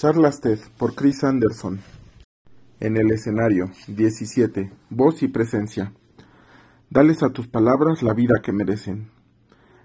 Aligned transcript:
Charlas 0.00 0.40
TED 0.40 0.58
por 0.78 0.94
Chris 0.94 1.24
Anderson. 1.24 1.78
En 2.80 2.96
el 2.96 3.10
escenario 3.10 3.70
17. 3.86 4.72
Voz 4.88 5.22
y 5.22 5.28
presencia. 5.28 5.92
Dales 6.88 7.22
a 7.22 7.34
tus 7.34 7.48
palabras 7.48 8.02
la 8.02 8.14
vida 8.14 8.40
que 8.42 8.50
merecen. 8.50 9.10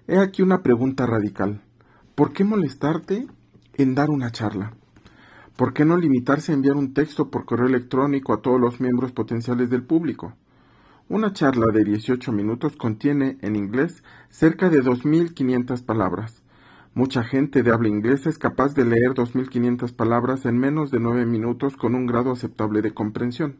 He 0.08 0.16
aquí 0.18 0.40
una 0.40 0.62
pregunta 0.62 1.04
radical. 1.04 1.60
¿Por 2.14 2.32
qué 2.32 2.44
molestarte 2.44 3.26
en 3.74 3.94
dar 3.94 4.08
una 4.08 4.30
charla? 4.30 4.72
¿Por 5.54 5.74
qué 5.74 5.84
no 5.84 5.98
limitarse 5.98 6.50
a 6.50 6.54
enviar 6.54 6.76
un 6.76 6.94
texto 6.94 7.30
por 7.30 7.44
correo 7.44 7.66
electrónico 7.66 8.32
a 8.32 8.40
todos 8.40 8.58
los 8.58 8.80
miembros 8.80 9.12
potenciales 9.12 9.68
del 9.68 9.82
público? 9.82 10.32
Una 11.10 11.34
charla 11.34 11.66
de 11.74 11.84
18 11.84 12.32
minutos 12.32 12.74
contiene, 12.76 13.36
en 13.42 13.54
inglés, 13.54 14.02
cerca 14.30 14.70
de 14.70 14.82
2.500 14.82 15.84
palabras. 15.84 16.42
Mucha 16.96 17.24
gente 17.24 17.62
de 17.62 17.70
habla 17.72 17.90
inglesa 17.90 18.30
es 18.30 18.38
capaz 18.38 18.72
de 18.72 18.86
leer 18.86 19.12
2.500 19.12 19.94
palabras 19.94 20.46
en 20.46 20.56
menos 20.56 20.90
de 20.90 20.98
9 20.98 21.26
minutos 21.26 21.76
con 21.76 21.94
un 21.94 22.06
grado 22.06 22.32
aceptable 22.32 22.80
de 22.80 22.94
comprensión. 22.94 23.56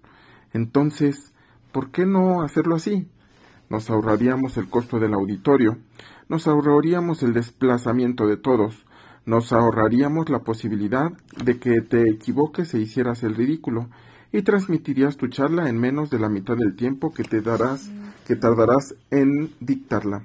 Entonces, 0.54 1.34
¿por 1.70 1.90
qué 1.90 2.06
no 2.06 2.40
hacerlo 2.40 2.76
así? 2.76 3.10
Nos 3.68 3.90
ahorraríamos 3.90 4.56
el 4.56 4.70
costo 4.70 4.98
del 4.98 5.12
auditorio, 5.12 5.76
nos 6.30 6.48
ahorraríamos 6.48 7.22
el 7.22 7.34
desplazamiento 7.34 8.26
de 8.26 8.38
todos, 8.38 8.86
nos 9.26 9.52
ahorraríamos 9.52 10.30
la 10.30 10.38
posibilidad 10.38 11.12
de 11.44 11.58
que 11.58 11.82
te 11.82 12.08
equivoques 12.08 12.72
e 12.72 12.78
hicieras 12.78 13.22
el 13.22 13.34
ridículo, 13.34 13.90
y 14.32 14.40
transmitirías 14.40 15.18
tu 15.18 15.28
charla 15.28 15.68
en 15.68 15.78
menos 15.78 16.08
de 16.08 16.20
la 16.20 16.30
mitad 16.30 16.56
del 16.56 16.74
tiempo 16.74 17.12
que 17.12 17.22
te 17.22 17.42
darás, 17.42 17.90
que 18.26 18.34
tardarás 18.34 18.94
en 19.10 19.52
dictarla. 19.60 20.24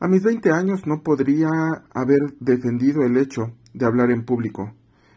A 0.00 0.06
mis 0.06 0.22
20 0.22 0.52
años 0.52 0.86
no 0.86 1.02
podría 1.02 1.48
haber 1.92 2.20
defendido 2.38 3.02
el 3.02 3.16
hecho 3.16 3.52
de 3.74 3.84
hablar 3.84 4.12
en 4.12 4.24
público. 4.24 4.72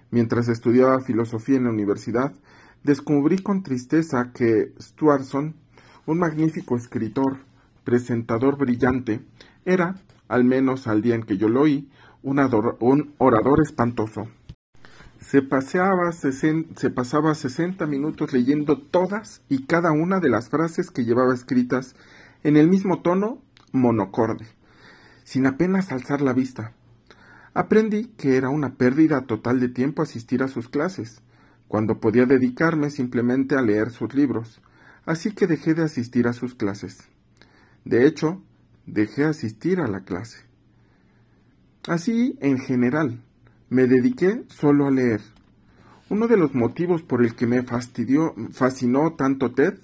Mientras 0.10 0.48
estudiaba 0.48 1.02
filosofía 1.02 1.58
en 1.58 1.66
la 1.66 1.70
universidad, 1.70 2.34
descubrí 2.82 3.38
con 3.38 3.62
tristeza 3.62 4.32
que 4.34 4.74
Stuartson, 4.82 5.54
un 6.08 6.18
magnífico 6.18 6.76
escritor, 6.76 7.38
presentador 7.84 8.58
brillante, 8.58 9.22
era, 9.66 9.98
al 10.28 10.46
menos 10.46 10.88
al 10.88 11.04
día 11.04 11.14
en 11.14 11.24
que 11.24 11.38
yo 11.38 11.48
lo 11.48 11.62
oí, 11.62 11.88
un, 12.24 12.40
un 12.80 13.14
orador 13.20 13.62
espantoso. 13.62 14.30
Se, 15.20 15.44
paseaba 15.44 16.12
se 16.12 16.90
pasaba 16.90 17.36
60 17.36 17.86
minutos 17.86 18.34
leyendo 18.34 18.80
todas 18.80 19.44
y 19.48 19.68
cada 19.68 19.92
una 19.92 20.20
de 20.20 20.30
las 20.30 20.50
frases 20.50 20.90
que 20.90 21.06
llevaba 21.06 21.36
escritas 21.36 21.96
en 22.44 22.58
el 22.58 22.68
mismo 22.68 23.04
tono 23.04 23.44
monocorde 23.72 24.48
sin 25.24 25.46
apenas 25.46 25.92
alzar 25.92 26.22
la 26.22 26.34
vista. 26.34 26.74
Aprendí 27.54 28.08
que 28.18 28.38
era 28.38 28.50
una 28.50 28.76
pérdida 28.76 29.22
total 29.22 29.60
de 29.60 29.70
tiempo 29.70 30.02
asistir 30.02 30.44
a 30.44 30.48
sus 30.48 30.70
clases, 30.70 31.22
cuando 31.68 32.00
podía 32.00 32.26
dedicarme 32.26 32.90
simplemente 32.90 33.56
a 33.56 33.62
leer 33.62 33.92
sus 33.92 34.14
libros, 34.14 34.62
así 35.06 35.32
que 35.32 35.48
dejé 35.48 35.74
de 35.74 35.84
asistir 35.84 36.28
a 36.28 36.34
sus 36.34 36.56
clases. 36.56 37.08
De 37.86 38.06
hecho, 38.06 38.42
dejé 38.86 39.26
asistir 39.26 39.80
a 39.80 39.88
la 39.88 40.02
clase. 40.02 40.46
Así, 41.88 42.38
en 42.42 42.60
general, 42.60 43.22
me 43.70 43.88
dediqué 43.88 44.44
solo 44.48 44.86
a 44.86 44.92
leer. 44.92 45.22
Uno 46.10 46.28
de 46.28 46.38
los 46.38 46.54
motivos 46.54 47.04
por 47.04 47.24
el 47.24 47.36
que 47.36 47.48
me 47.48 47.64
fastidió, 47.64 48.36
fascinó 48.52 49.14
tanto 49.14 49.54
TED 49.54 49.80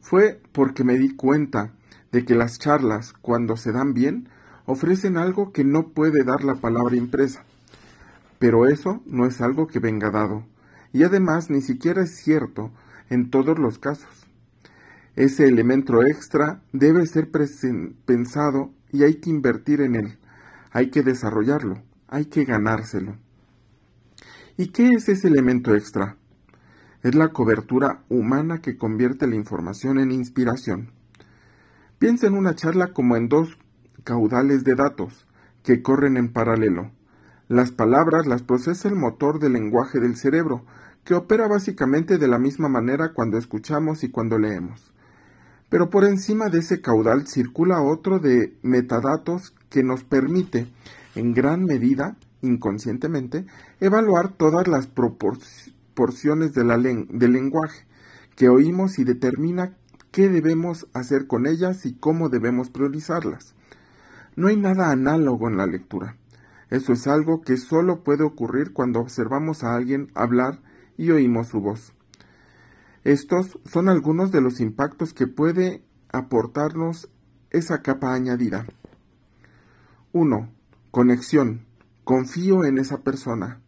fue 0.00 0.40
porque 0.52 0.84
me 0.84 0.98
di 0.98 1.16
cuenta 1.16 1.72
de 2.12 2.24
que 2.24 2.34
las 2.34 2.58
charlas, 2.58 3.14
cuando 3.14 3.56
se 3.56 3.72
dan 3.72 3.94
bien, 3.94 4.28
ofrecen 4.70 5.16
algo 5.16 5.52
que 5.52 5.64
no 5.64 5.88
puede 5.88 6.22
dar 6.24 6.44
la 6.44 6.54
palabra 6.54 6.96
impresa. 6.96 7.44
Pero 8.38 8.66
eso 8.66 9.02
no 9.04 9.26
es 9.26 9.40
algo 9.40 9.66
que 9.66 9.80
venga 9.80 10.10
dado, 10.10 10.46
y 10.92 11.02
además 11.02 11.50
ni 11.50 11.60
siquiera 11.60 12.02
es 12.02 12.16
cierto 12.16 12.70
en 13.10 13.30
todos 13.30 13.58
los 13.58 13.78
casos. 13.78 14.26
Ese 15.16 15.46
elemento 15.46 16.02
extra 16.02 16.62
debe 16.72 17.04
ser 17.06 17.30
pensado 17.30 18.70
y 18.92 19.02
hay 19.02 19.16
que 19.16 19.30
invertir 19.30 19.80
en 19.80 19.96
él, 19.96 20.18
hay 20.70 20.90
que 20.90 21.02
desarrollarlo, 21.02 21.82
hay 22.08 22.26
que 22.26 22.44
ganárselo. 22.44 23.16
¿Y 24.56 24.68
qué 24.68 24.88
es 24.90 25.08
ese 25.08 25.28
elemento 25.28 25.74
extra? 25.74 26.16
Es 27.02 27.14
la 27.14 27.28
cobertura 27.28 28.04
humana 28.08 28.60
que 28.60 28.76
convierte 28.76 29.26
la 29.26 29.34
información 29.34 29.98
en 29.98 30.12
inspiración. 30.12 30.92
Piensa 31.98 32.28
en 32.28 32.34
una 32.34 32.54
charla 32.54 32.92
como 32.92 33.16
en 33.16 33.28
dos 33.28 33.58
caudales 34.04 34.64
de 34.64 34.74
datos 34.74 35.26
que 35.62 35.82
corren 35.82 36.16
en 36.16 36.32
paralelo. 36.32 36.90
Las 37.48 37.72
palabras 37.72 38.26
las 38.26 38.42
procesa 38.42 38.88
el 38.88 38.94
motor 38.94 39.40
del 39.40 39.54
lenguaje 39.54 39.98
del 40.00 40.16
cerebro, 40.16 40.64
que 41.04 41.14
opera 41.14 41.48
básicamente 41.48 42.18
de 42.18 42.28
la 42.28 42.38
misma 42.38 42.68
manera 42.68 43.12
cuando 43.12 43.38
escuchamos 43.38 44.04
y 44.04 44.10
cuando 44.10 44.38
leemos. 44.38 44.92
Pero 45.68 45.90
por 45.90 46.04
encima 46.04 46.48
de 46.48 46.58
ese 46.58 46.80
caudal 46.80 47.26
circula 47.26 47.80
otro 47.80 48.18
de 48.18 48.56
metadatos 48.62 49.54
que 49.68 49.82
nos 49.82 50.04
permite, 50.04 50.68
en 51.14 51.32
gran 51.32 51.64
medida, 51.64 52.16
inconscientemente, 52.42 53.46
evaluar 53.80 54.32
todas 54.32 54.66
las 54.68 54.86
proporciones 54.86 56.52
de 56.54 56.64
la 56.64 56.76
del 56.78 57.32
lenguaje 57.32 57.84
que 58.36 58.48
oímos 58.48 58.98
y 58.98 59.04
determina 59.04 59.76
qué 60.10 60.28
debemos 60.28 60.88
hacer 60.92 61.26
con 61.26 61.46
ellas 61.46 61.86
y 61.86 61.94
cómo 61.94 62.28
debemos 62.28 62.70
priorizarlas. 62.70 63.54
No 64.40 64.48
hay 64.48 64.56
nada 64.56 64.90
análogo 64.90 65.48
en 65.48 65.58
la 65.58 65.66
lectura. 65.66 66.16
Eso 66.70 66.94
es 66.94 67.06
algo 67.06 67.42
que 67.42 67.58
solo 67.58 68.02
puede 68.02 68.24
ocurrir 68.24 68.72
cuando 68.72 68.98
observamos 68.98 69.62
a 69.62 69.74
alguien 69.74 70.10
hablar 70.14 70.62
y 70.96 71.10
oímos 71.10 71.48
su 71.48 71.60
voz. 71.60 71.92
Estos 73.04 73.58
son 73.66 73.90
algunos 73.90 74.32
de 74.32 74.40
los 74.40 74.60
impactos 74.60 75.12
que 75.12 75.26
puede 75.26 75.84
aportarnos 76.10 77.10
esa 77.50 77.82
capa 77.82 78.14
añadida. 78.14 78.64
1. 80.12 80.48
Conexión. 80.90 81.66
Confío 82.04 82.64
en 82.64 82.78
esa 82.78 83.02
persona. 83.02 83.60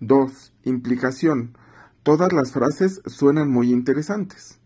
2. 0.00 0.54
Implicación. 0.64 1.58
Todas 2.02 2.32
las 2.32 2.52
frases 2.52 3.02
suenan 3.04 3.50
muy 3.50 3.70
interesantes. 3.70 4.60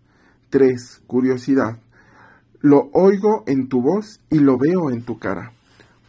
3. 0.50 1.02
Curiosidad. 1.08 1.80
Lo 2.62 2.90
oigo 2.92 3.42
en 3.46 3.70
tu 3.70 3.80
voz 3.80 4.20
y 4.28 4.38
lo 4.38 4.58
veo 4.58 4.90
en 4.90 5.02
tu 5.02 5.18
cara. 5.18 5.52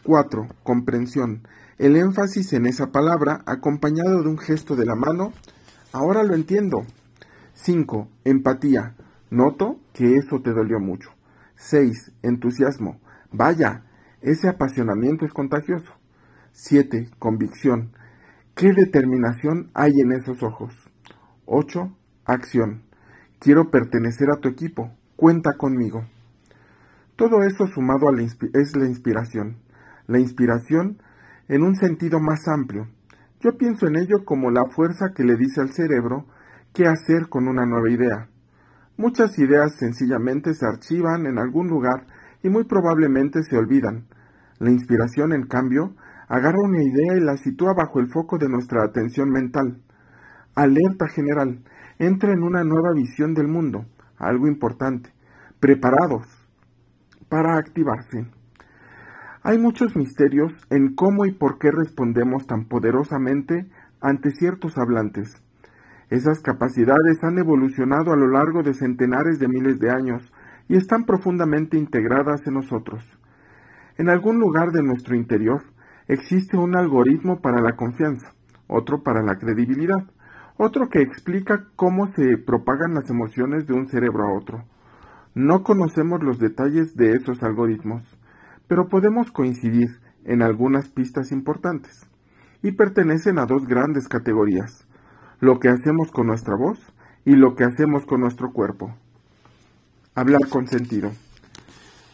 4. 0.02 0.48
Comprensión. 0.62 1.48
El 1.78 1.96
énfasis 1.96 2.52
en 2.52 2.66
esa 2.66 2.92
palabra 2.92 3.42
acompañado 3.46 4.22
de 4.22 4.28
un 4.28 4.36
gesto 4.36 4.76
de 4.76 4.84
la 4.84 4.94
mano. 4.94 5.32
Ahora 5.92 6.22
lo 6.24 6.34
entiendo. 6.34 6.82
5. 7.54 8.06
Empatía. 8.24 8.96
Noto 9.30 9.78
que 9.94 10.16
eso 10.16 10.42
te 10.42 10.52
dolió 10.52 10.78
mucho. 10.78 11.08
6. 11.56 12.12
Entusiasmo. 12.20 13.00
Vaya, 13.30 13.84
ese 14.20 14.50
apasionamiento 14.50 15.24
es 15.24 15.32
contagioso. 15.32 15.90
7. 16.52 17.08
Convicción. 17.18 17.92
¿Qué 18.54 18.74
determinación 18.74 19.70
hay 19.72 19.92
en 20.00 20.12
esos 20.12 20.42
ojos? 20.42 20.74
8. 21.46 21.96
Acción. 22.26 22.82
Quiero 23.38 23.70
pertenecer 23.70 24.28
a 24.30 24.38
tu 24.38 24.50
equipo. 24.50 24.90
Cuenta 25.16 25.52
conmigo. 25.56 26.04
Todo 27.16 27.42
eso 27.42 27.66
sumado 27.66 28.08
a 28.08 28.12
la 28.12 28.22
es 28.22 28.76
la 28.76 28.86
inspiración. 28.86 29.58
La 30.06 30.18
inspiración 30.18 30.98
en 31.48 31.62
un 31.62 31.76
sentido 31.76 32.20
más 32.20 32.48
amplio. 32.48 32.88
Yo 33.40 33.58
pienso 33.58 33.86
en 33.86 33.96
ello 33.96 34.24
como 34.24 34.50
la 34.50 34.64
fuerza 34.64 35.12
que 35.14 35.24
le 35.24 35.36
dice 35.36 35.60
al 35.60 35.72
cerebro 35.72 36.26
qué 36.72 36.86
hacer 36.86 37.28
con 37.28 37.48
una 37.48 37.66
nueva 37.66 37.90
idea. 37.90 38.28
Muchas 38.96 39.38
ideas 39.38 39.76
sencillamente 39.78 40.54
se 40.54 40.66
archivan 40.66 41.26
en 41.26 41.38
algún 41.38 41.68
lugar 41.68 42.06
y 42.42 42.48
muy 42.48 42.64
probablemente 42.64 43.42
se 43.42 43.56
olvidan. 43.56 44.06
La 44.58 44.70
inspiración, 44.70 45.32
en 45.32 45.46
cambio, 45.46 45.94
agarra 46.28 46.58
una 46.62 46.82
idea 46.82 47.16
y 47.16 47.20
la 47.20 47.36
sitúa 47.36 47.74
bajo 47.74 48.00
el 48.00 48.08
foco 48.08 48.38
de 48.38 48.48
nuestra 48.48 48.84
atención 48.84 49.28
mental. 49.28 49.82
Alerta 50.54 51.08
general, 51.08 51.62
entra 51.98 52.32
en 52.32 52.42
una 52.42 52.64
nueva 52.64 52.92
visión 52.94 53.34
del 53.34 53.48
mundo, 53.48 53.86
algo 54.18 54.46
importante. 54.46 55.12
Preparados, 55.60 56.26
para 57.32 57.56
activarse. 57.56 58.26
Hay 59.42 59.56
muchos 59.56 59.96
misterios 59.96 60.52
en 60.68 60.94
cómo 60.94 61.24
y 61.24 61.32
por 61.32 61.58
qué 61.58 61.70
respondemos 61.70 62.46
tan 62.46 62.66
poderosamente 62.66 63.70
ante 64.02 64.32
ciertos 64.32 64.76
hablantes. 64.76 65.42
Esas 66.10 66.40
capacidades 66.40 67.24
han 67.24 67.38
evolucionado 67.38 68.12
a 68.12 68.16
lo 68.16 68.28
largo 68.28 68.62
de 68.62 68.74
centenares 68.74 69.38
de 69.38 69.48
miles 69.48 69.78
de 69.78 69.90
años 69.90 70.30
y 70.68 70.76
están 70.76 71.04
profundamente 71.04 71.78
integradas 71.78 72.46
en 72.46 72.52
nosotros. 72.52 73.02
En 73.96 74.10
algún 74.10 74.38
lugar 74.38 74.70
de 74.70 74.82
nuestro 74.82 75.16
interior 75.16 75.62
existe 76.08 76.58
un 76.58 76.76
algoritmo 76.76 77.40
para 77.40 77.62
la 77.62 77.76
confianza, 77.76 78.34
otro 78.66 79.02
para 79.02 79.22
la 79.22 79.36
credibilidad, 79.36 80.04
otro 80.58 80.90
que 80.90 81.00
explica 81.00 81.64
cómo 81.76 82.08
se 82.08 82.36
propagan 82.36 82.92
las 82.92 83.08
emociones 83.08 83.66
de 83.66 83.72
un 83.72 83.88
cerebro 83.88 84.24
a 84.24 84.36
otro, 84.36 84.64
no 85.34 85.62
conocemos 85.62 86.22
los 86.22 86.38
detalles 86.38 86.94
de 86.94 87.14
esos 87.14 87.42
algoritmos, 87.42 88.02
pero 88.68 88.88
podemos 88.88 89.30
coincidir 89.30 90.00
en 90.24 90.42
algunas 90.42 90.88
pistas 90.88 91.32
importantes. 91.32 92.06
y 92.64 92.70
pertenecen 92.70 93.40
a 93.40 93.46
dos 93.46 93.66
grandes 93.66 94.06
categorías, 94.06 94.86
lo 95.40 95.58
que 95.58 95.68
hacemos 95.68 96.12
con 96.12 96.28
nuestra 96.28 96.54
voz 96.54 96.78
y 97.24 97.34
lo 97.34 97.56
que 97.56 97.64
hacemos 97.64 98.06
con 98.06 98.20
nuestro 98.20 98.52
cuerpo. 98.52 98.94
Hablar 100.14 100.42
con 100.48 100.68
sentido. 100.68 101.10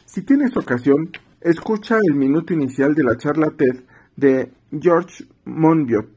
Si 0.06 0.22
tienes 0.22 0.56
ocasión, 0.56 1.10
escucha 1.42 1.98
el 2.02 2.14
minuto 2.16 2.54
inicial 2.54 2.94
de 2.94 3.04
la 3.04 3.18
charla 3.18 3.50
TED 3.50 3.84
de 4.16 4.50
George 4.72 5.26
Monbiot. 5.44 6.08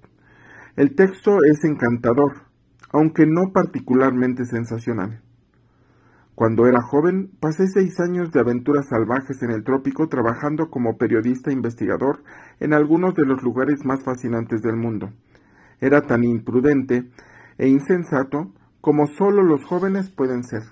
El 0.78 0.96
texto 0.96 1.40
es 1.52 1.66
encantador, 1.66 2.44
aunque 2.94 3.26
no 3.26 3.52
particularmente 3.52 4.46
sensacional. 4.46 5.22
Cuando 6.42 6.66
era 6.66 6.82
joven, 6.82 7.30
pasé 7.40 7.68
seis 7.68 8.00
años 8.00 8.32
de 8.32 8.40
aventuras 8.40 8.88
salvajes 8.88 9.44
en 9.44 9.52
el 9.52 9.64
trópico 9.64 10.08
trabajando 10.08 10.72
como 10.72 10.98
periodista 10.98 11.52
investigador 11.52 12.24
en 12.60 12.74
algunos 12.74 13.14
de 13.14 13.28
los 13.28 13.44
lugares 13.44 13.86
más 13.86 14.04
fascinantes 14.04 14.64
del 14.64 14.76
mundo. 14.76 15.12
Era 15.80 16.02
tan 16.02 16.24
imprudente 16.24 17.12
e 17.60 17.68
insensato 17.68 18.52
como 18.82 19.06
solo 19.06 19.44
los 19.44 19.64
jóvenes 19.66 20.10
pueden 20.10 20.44
ser. 20.44 20.64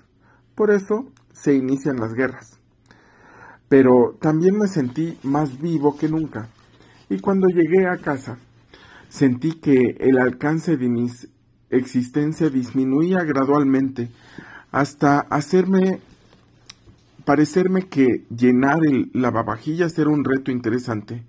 Por 0.56 0.72
eso 0.72 1.06
se 1.32 1.54
inician 1.54 2.00
las 2.00 2.14
guerras. 2.14 2.58
Pero 3.68 4.18
también 4.20 4.58
me 4.58 4.66
sentí 4.66 5.20
más 5.22 5.60
vivo 5.60 5.96
que 5.96 6.08
nunca. 6.08 6.48
Y 7.08 7.20
cuando 7.20 7.46
llegué 7.46 7.86
a 7.86 7.98
casa, 7.98 8.38
sentí 9.08 9.52
que 9.60 9.78
el 10.00 10.18
alcance 10.18 10.76
de 10.76 10.88
mi 10.88 11.08
existencia 11.70 12.50
disminuía 12.50 13.22
gradualmente 13.22 14.10
hasta 14.72 15.20
hacerme 15.20 16.00
parecerme 17.24 17.86
que 17.86 18.26
llenar 18.34 18.78
el 18.84 19.10
lavavajillas 19.12 19.96
era 19.98 20.10
un 20.10 20.24
reto 20.24 20.50
interesante. 20.50 21.24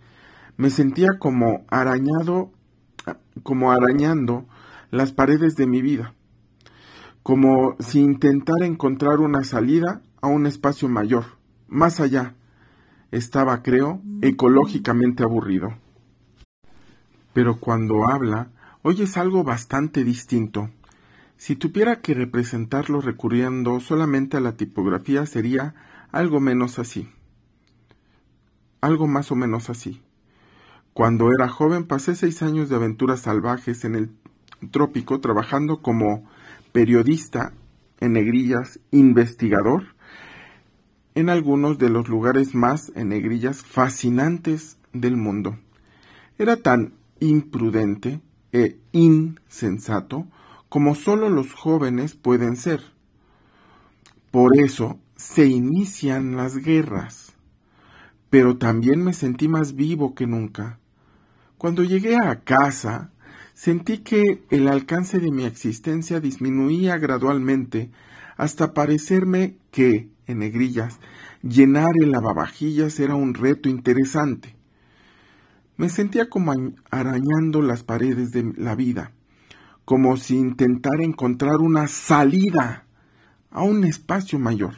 Me 0.57 0.69
sentía 0.69 1.09
como 1.19 1.63
arañado, 1.69 2.51
como 3.43 3.71
arañando 3.71 4.45
las 4.89 5.11
paredes 5.11 5.55
de 5.55 5.67
mi 5.67 5.81
vida, 5.81 6.13
como 7.23 7.75
si 7.79 7.99
intentara 7.99 8.65
encontrar 8.65 9.19
una 9.19 9.43
salida 9.43 10.01
a 10.21 10.27
un 10.27 10.45
espacio 10.47 10.89
mayor, 10.89 11.25
más 11.67 11.99
allá. 11.99 12.35
Estaba, 13.11 13.61
creo, 13.61 14.01
ecológicamente 14.21 15.23
aburrido. 15.23 15.73
Pero 17.33 17.59
cuando 17.59 18.09
habla, 18.09 18.49
oyes 18.81 19.17
algo 19.17 19.43
bastante 19.43 20.03
distinto. 20.03 20.69
Si 21.41 21.55
tuviera 21.55 22.01
que 22.01 22.13
representarlo 22.13 23.01
recurriendo 23.01 23.79
solamente 23.79 24.37
a 24.37 24.39
la 24.39 24.57
tipografía 24.57 25.25
sería 25.25 25.73
algo 26.11 26.39
menos 26.39 26.77
así. 26.77 27.09
Algo 28.79 29.07
más 29.07 29.31
o 29.31 29.35
menos 29.35 29.71
así. 29.71 30.03
Cuando 30.93 31.31
era 31.31 31.49
joven 31.49 31.87
pasé 31.87 32.13
seis 32.13 32.43
años 32.43 32.69
de 32.69 32.75
aventuras 32.75 33.21
salvajes 33.21 33.85
en 33.85 33.95
el 33.95 34.11
trópico 34.69 35.19
trabajando 35.19 35.81
como 35.81 36.29
periodista, 36.73 37.53
en 37.99 38.13
negrillas, 38.13 38.79
investigador, 38.91 39.95
en 41.15 41.27
algunos 41.27 41.79
de 41.79 41.89
los 41.89 42.07
lugares 42.07 42.53
más, 42.53 42.91
en 42.93 43.09
negrillas, 43.09 43.63
fascinantes 43.63 44.77
del 44.93 45.17
mundo. 45.17 45.57
Era 46.37 46.57
tan 46.57 46.93
imprudente 47.19 48.21
e 48.51 48.77
insensato 48.91 50.27
como 50.71 50.95
solo 50.95 51.29
los 51.29 51.51
jóvenes 51.53 52.15
pueden 52.15 52.55
ser. 52.55 52.81
Por 54.31 54.57
eso 54.57 55.01
se 55.17 55.45
inician 55.45 56.37
las 56.37 56.55
guerras. 56.55 57.33
Pero 58.29 58.57
también 58.57 59.03
me 59.03 59.11
sentí 59.11 59.49
más 59.49 59.75
vivo 59.75 60.15
que 60.15 60.27
nunca. 60.27 60.79
Cuando 61.57 61.83
llegué 61.83 62.15
a 62.15 62.39
casa, 62.45 63.11
sentí 63.53 63.97
que 63.97 64.45
el 64.49 64.69
alcance 64.69 65.19
de 65.19 65.29
mi 65.29 65.43
existencia 65.43 66.21
disminuía 66.21 66.97
gradualmente 66.97 67.91
hasta 68.37 68.73
parecerme 68.73 69.57
que, 69.71 70.07
en 70.25 70.39
negrillas, 70.39 71.01
llenar 71.43 71.91
el 72.01 72.11
lavavajillas 72.11 72.97
era 73.01 73.15
un 73.15 73.33
reto 73.33 73.67
interesante. 73.67 74.55
Me 75.75 75.89
sentía 75.89 76.29
como 76.29 76.53
arañando 76.89 77.61
las 77.61 77.83
paredes 77.83 78.31
de 78.31 78.53
la 78.55 78.75
vida 78.75 79.11
como 79.91 80.15
si 80.15 80.37
intentara 80.37 81.03
encontrar 81.03 81.57
una 81.57 81.85
salida 81.89 82.85
a 83.49 83.61
un 83.61 83.83
espacio 83.83 84.39
mayor, 84.39 84.73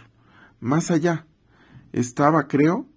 más 0.59 0.89
allá. 0.89 1.27
Estaba, 1.91 2.47
creo, 2.47 2.87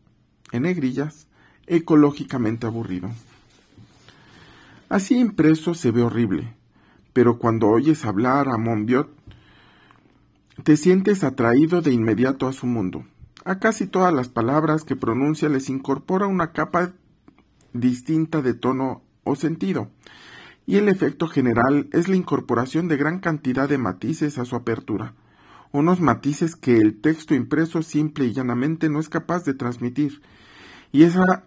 en 0.51 0.63
negrillas, 0.63 1.27
ecológicamente 1.67 2.67
aburrido. 2.67 3.11
Así 4.89 5.19
impreso 5.19 5.75
se 5.75 5.91
ve 5.91 6.01
horrible, 6.05 6.55
pero 7.13 7.37
cuando 7.37 7.69
oyes 7.69 8.07
hablar 8.07 8.49
a 8.49 8.57
Monbiot, 8.57 9.11
te 10.65 10.79
sientes 10.79 11.23
atraído 11.23 11.83
de 11.83 11.93
inmediato 11.93 12.49
a 12.49 12.55
su 12.55 12.67
mundo. 12.67 13.05
A 13.45 13.59
casi 13.59 13.87
todas 13.87 14.15
las 14.15 14.31
palabras 14.31 14.85
que 14.85 14.97
pronuncia 14.97 15.51
les 15.51 15.69
incorpora 15.69 16.27
una 16.27 16.53
capa 16.53 16.95
distinta 17.75 18.41
de 18.41 18.55
tono 18.55 19.03
o 19.23 19.37
sentido, 19.37 19.91
y 20.67 20.77
el 20.77 20.89
efecto 20.89 21.29
general 21.29 21.89
es 21.93 22.09
la 22.09 22.17
incorporación 22.17 22.89
de 22.89 22.97
gran 22.97 23.21
cantidad 23.21 23.69
de 23.69 23.79
matices 23.79 24.39
a 24.39 24.45
su 24.45 24.57
apertura, 24.57 25.15
unos 25.73 26.01
matices 26.01 26.57
que 26.57 26.77
el 26.77 27.01
texto 27.01 27.35
impreso 27.35 27.83
simple 27.83 28.27
y 28.27 28.33
llanamente 28.33 28.89
no 28.89 28.99
es 28.99 29.09
capaz 29.09 29.45
de 29.45 29.55
transmitir, 29.55 30.21
y 30.93 31.05
esa 31.05 31.45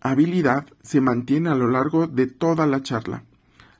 habilidad 0.00 0.66
se 0.82 1.00
mantiene 1.00 1.50
a 1.50 1.54
lo 1.54 1.68
largo 1.68 2.06
de 2.06 2.26
toda 2.26 2.66
la 2.66 2.82
charla. 2.82 3.24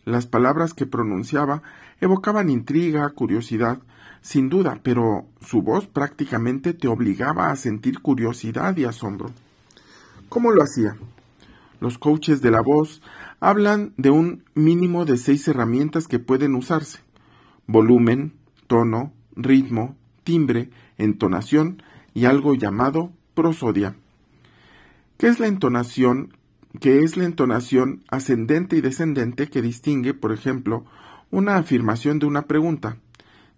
Las 0.04 0.26
palabras 0.26 0.74
que 0.74 0.86
pronunciaba 0.86 1.62
evocaban 2.00 2.50
intriga, 2.50 3.08
curiosidad, 3.10 3.78
sin 4.20 4.48
duda, 4.48 4.80
pero 4.82 5.26
su 5.40 5.62
voz 5.62 5.86
prácticamente 5.86 6.74
te 6.74 6.88
obligaba 6.88 7.50
a 7.50 7.56
sentir 7.56 8.00
curiosidad 8.00 8.76
y 8.76 8.84
asombro. 8.84 9.30
¿Cómo 10.28 10.50
lo 10.50 10.62
hacía? 10.62 10.96
Los 11.80 11.98
coaches 11.98 12.40
de 12.40 12.50
la 12.50 12.62
voz 12.62 13.02
hablan 13.42 13.92
de 13.96 14.10
un 14.10 14.44
mínimo 14.54 15.04
de 15.04 15.16
seis 15.16 15.48
herramientas 15.48 16.06
que 16.06 16.20
pueden 16.20 16.54
usarse. 16.54 17.00
Volumen, 17.66 18.34
tono, 18.68 19.12
ritmo, 19.34 19.96
timbre, 20.22 20.70
entonación 20.96 21.82
y 22.14 22.26
algo 22.26 22.54
llamado 22.54 23.10
prosodia. 23.34 23.96
¿Qué 25.18 25.26
es 25.26 25.40
la 25.40 25.48
entonación? 25.48 26.36
¿Qué 26.80 27.00
es 27.00 27.16
la 27.16 27.24
entonación 27.24 28.04
ascendente 28.08 28.76
y 28.76 28.80
descendente 28.80 29.48
que 29.48 29.60
distingue, 29.60 30.14
por 30.14 30.30
ejemplo, 30.30 30.84
una 31.32 31.56
afirmación 31.56 32.20
de 32.20 32.26
una 32.26 32.42
pregunta? 32.42 32.98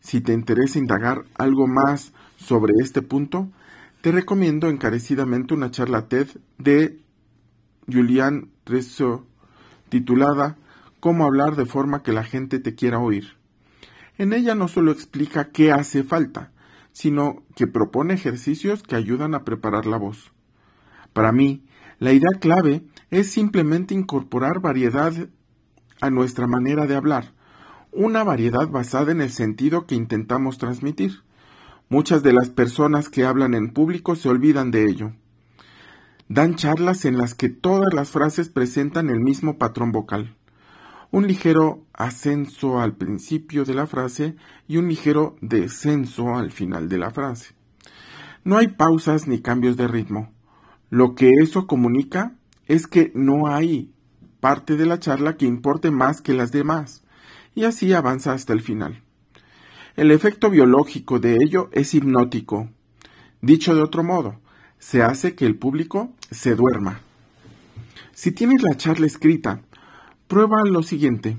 Si 0.00 0.22
te 0.22 0.32
interesa 0.32 0.78
indagar 0.78 1.26
algo 1.34 1.66
más 1.66 2.14
sobre 2.36 2.72
este 2.80 3.02
punto, 3.02 3.50
te 4.00 4.12
recomiendo 4.12 4.70
encarecidamente 4.70 5.52
una 5.52 5.70
charla 5.70 6.08
TED 6.08 6.28
de 6.56 6.98
Julian 7.86 8.48
Tressot 8.64 9.33
titulada 9.94 10.56
Cómo 10.98 11.24
hablar 11.24 11.54
de 11.54 11.66
forma 11.66 12.02
que 12.02 12.10
la 12.10 12.24
gente 12.24 12.58
te 12.58 12.74
quiera 12.74 12.98
oír. 12.98 13.36
En 14.18 14.32
ella 14.32 14.56
no 14.56 14.66
solo 14.66 14.90
explica 14.90 15.50
qué 15.52 15.70
hace 15.70 16.02
falta, 16.02 16.50
sino 16.90 17.44
que 17.54 17.68
propone 17.68 18.14
ejercicios 18.14 18.82
que 18.82 18.96
ayudan 18.96 19.36
a 19.36 19.44
preparar 19.44 19.86
la 19.86 19.96
voz. 19.96 20.32
Para 21.12 21.30
mí, 21.30 21.64
la 22.00 22.12
idea 22.12 22.40
clave 22.40 22.82
es 23.10 23.30
simplemente 23.30 23.94
incorporar 23.94 24.60
variedad 24.60 25.12
a 26.00 26.10
nuestra 26.10 26.48
manera 26.48 26.86
de 26.86 26.96
hablar, 26.96 27.32
una 27.92 28.24
variedad 28.24 28.68
basada 28.68 29.12
en 29.12 29.20
el 29.20 29.30
sentido 29.30 29.86
que 29.86 29.94
intentamos 29.94 30.58
transmitir. 30.58 31.22
Muchas 31.88 32.24
de 32.24 32.32
las 32.32 32.50
personas 32.50 33.08
que 33.08 33.24
hablan 33.24 33.54
en 33.54 33.72
público 33.72 34.16
se 34.16 34.28
olvidan 34.28 34.72
de 34.72 34.86
ello. 34.86 35.12
Dan 36.28 36.54
charlas 36.56 37.04
en 37.04 37.18
las 37.18 37.34
que 37.34 37.48
todas 37.48 37.92
las 37.92 38.10
frases 38.10 38.48
presentan 38.48 39.10
el 39.10 39.20
mismo 39.20 39.58
patrón 39.58 39.92
vocal. 39.92 40.34
Un 41.10 41.26
ligero 41.26 41.84
ascenso 41.92 42.80
al 42.80 42.96
principio 42.96 43.64
de 43.64 43.74
la 43.74 43.86
frase 43.86 44.36
y 44.66 44.78
un 44.78 44.88
ligero 44.88 45.36
descenso 45.40 46.34
al 46.34 46.50
final 46.50 46.88
de 46.88 46.98
la 46.98 47.10
frase. 47.10 47.54
No 48.42 48.56
hay 48.56 48.68
pausas 48.68 49.28
ni 49.28 49.40
cambios 49.40 49.76
de 49.76 49.86
ritmo. 49.86 50.32
Lo 50.90 51.14
que 51.14 51.30
eso 51.40 51.66
comunica 51.66 52.34
es 52.66 52.86
que 52.86 53.12
no 53.14 53.46
hay 53.46 53.92
parte 54.40 54.76
de 54.76 54.86
la 54.86 54.98
charla 54.98 55.36
que 55.36 55.46
importe 55.46 55.90
más 55.90 56.20
que 56.20 56.34
las 56.34 56.52
demás, 56.52 57.02
y 57.54 57.64
así 57.64 57.92
avanza 57.92 58.32
hasta 58.32 58.52
el 58.52 58.60
final. 58.60 59.02
El 59.96 60.10
efecto 60.10 60.50
biológico 60.50 61.20
de 61.20 61.36
ello 61.36 61.68
es 61.72 61.94
hipnótico. 61.94 62.68
Dicho 63.40 63.74
de 63.74 63.82
otro 63.82 64.02
modo, 64.02 64.40
se 64.84 65.02
hace 65.02 65.34
que 65.34 65.46
el 65.46 65.56
público 65.56 66.10
se 66.30 66.54
duerma. 66.54 67.00
Si 68.12 68.32
tienes 68.32 68.62
la 68.62 68.76
charla 68.76 69.06
escrita, 69.06 69.62
prueba 70.28 70.62
lo 70.62 70.82
siguiente. 70.82 71.38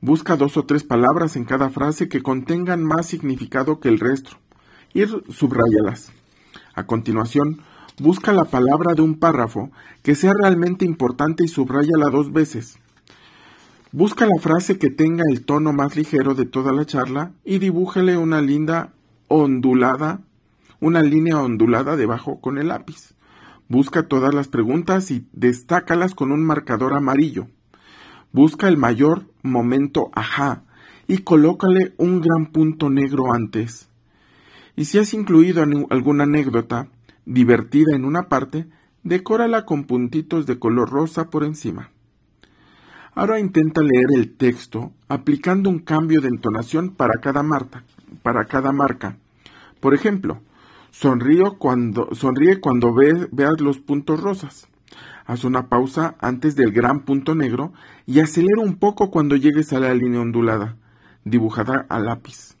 Busca 0.00 0.38
dos 0.38 0.56
o 0.56 0.64
tres 0.64 0.84
palabras 0.84 1.36
en 1.36 1.44
cada 1.44 1.68
frase 1.68 2.08
que 2.08 2.22
contengan 2.22 2.82
más 2.82 3.04
significado 3.04 3.78
que 3.78 3.90
el 3.90 4.00
resto 4.00 4.38
y 4.94 5.04
subráyalas. 5.04 6.12
A 6.72 6.86
continuación, 6.86 7.60
busca 8.00 8.32
la 8.32 8.46
palabra 8.46 8.94
de 8.94 9.02
un 9.02 9.18
párrafo 9.18 9.70
que 10.02 10.14
sea 10.14 10.32
realmente 10.32 10.86
importante 10.86 11.44
y 11.44 11.48
subráyala 11.48 12.08
dos 12.10 12.32
veces. 12.32 12.78
Busca 13.92 14.24
la 14.24 14.40
frase 14.40 14.78
que 14.78 14.88
tenga 14.88 15.24
el 15.30 15.44
tono 15.44 15.74
más 15.74 15.94
ligero 15.94 16.34
de 16.34 16.46
toda 16.46 16.72
la 16.72 16.86
charla 16.86 17.32
y 17.44 17.58
dibújale 17.58 18.16
una 18.16 18.40
linda 18.40 18.94
ondulada, 19.28 20.22
una 20.80 21.02
línea 21.02 21.40
ondulada 21.40 21.96
debajo 21.96 22.40
con 22.40 22.58
el 22.58 22.68
lápiz. 22.68 23.14
Busca 23.68 24.08
todas 24.08 24.34
las 24.34 24.48
preguntas 24.48 25.10
y 25.10 25.26
destácalas 25.32 26.14
con 26.14 26.32
un 26.32 26.44
marcador 26.44 26.94
amarillo. 26.94 27.48
Busca 28.32 28.68
el 28.68 28.76
mayor 28.76 29.26
momento 29.42 30.10
ajá 30.14 30.64
y 31.06 31.18
colócale 31.18 31.94
un 31.96 32.20
gran 32.20 32.46
punto 32.46 32.90
negro 32.90 33.32
antes. 33.32 33.88
Y 34.76 34.84
si 34.84 34.98
has 34.98 35.12
incluido 35.14 35.64
alguna 35.90 36.24
anécdota 36.24 36.88
divertida 37.24 37.96
en 37.96 38.04
una 38.04 38.28
parte, 38.28 38.66
decórala 39.02 39.64
con 39.64 39.84
puntitos 39.84 40.46
de 40.46 40.58
color 40.58 40.90
rosa 40.90 41.30
por 41.30 41.44
encima. 41.44 41.90
Ahora 43.14 43.40
intenta 43.40 43.80
leer 43.80 44.06
el 44.14 44.36
texto 44.36 44.92
aplicando 45.08 45.68
un 45.70 45.80
cambio 45.80 46.20
de 46.20 46.28
entonación 46.28 46.90
para 46.90 47.20
cada, 47.20 47.42
marca, 47.42 47.82
para 48.22 48.44
cada 48.44 48.70
marca. 48.70 49.16
Por 49.80 49.94
ejemplo, 49.94 50.40
cuando, 51.58 52.08
sonríe 52.14 52.60
cuando 52.60 52.92
veas 52.92 53.60
los 53.60 53.78
puntos 53.78 54.20
rosas. 54.20 54.68
Haz 55.26 55.44
una 55.44 55.68
pausa 55.68 56.16
antes 56.20 56.56
del 56.56 56.72
gran 56.72 57.04
punto 57.04 57.34
negro 57.34 57.72
y 58.06 58.20
acelera 58.20 58.62
un 58.62 58.76
poco 58.76 59.10
cuando 59.10 59.36
llegues 59.36 59.72
a 59.72 59.80
la 59.80 59.94
línea 59.94 60.20
ondulada, 60.20 60.76
dibujada 61.24 61.86
a 61.88 61.98
lápiz. 62.00 62.56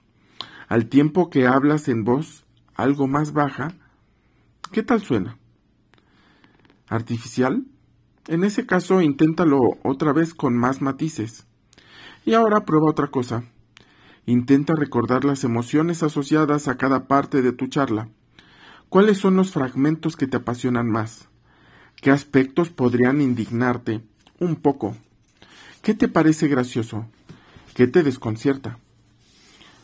Al 0.68 0.86
tiempo 0.86 1.30
que 1.30 1.46
hablas 1.46 1.88
en 1.88 2.04
voz 2.04 2.44
algo 2.74 3.08
más 3.08 3.32
baja, 3.32 3.72
¿qué 4.70 4.82
tal 4.82 5.00
suena? 5.00 5.38
¿Artificial? 6.88 7.64
En 8.28 8.44
ese 8.44 8.66
caso, 8.66 9.00
inténtalo 9.00 9.58
otra 9.82 10.12
vez 10.12 10.34
con 10.34 10.56
más 10.56 10.82
matices. 10.82 11.46
Y 12.24 12.34
ahora 12.34 12.66
prueba 12.66 12.90
otra 12.90 13.08
cosa. 13.08 13.44
Intenta 14.26 14.74
recordar 14.76 15.24
las 15.24 15.42
emociones 15.42 16.02
asociadas 16.02 16.68
a 16.68 16.76
cada 16.76 17.08
parte 17.08 17.40
de 17.40 17.52
tu 17.52 17.68
charla. 17.68 18.10
¿Cuáles 18.88 19.18
son 19.18 19.36
los 19.36 19.50
fragmentos 19.50 20.16
que 20.16 20.26
te 20.26 20.38
apasionan 20.38 20.88
más? 20.88 21.28
¿Qué 22.00 22.10
aspectos 22.10 22.70
podrían 22.70 23.20
indignarte? 23.20 24.00
Un 24.40 24.56
poco. 24.56 24.96
¿Qué 25.82 25.92
te 25.92 26.08
parece 26.08 26.48
gracioso? 26.48 27.06
¿Qué 27.74 27.86
te 27.86 28.02
desconcierta? 28.02 28.78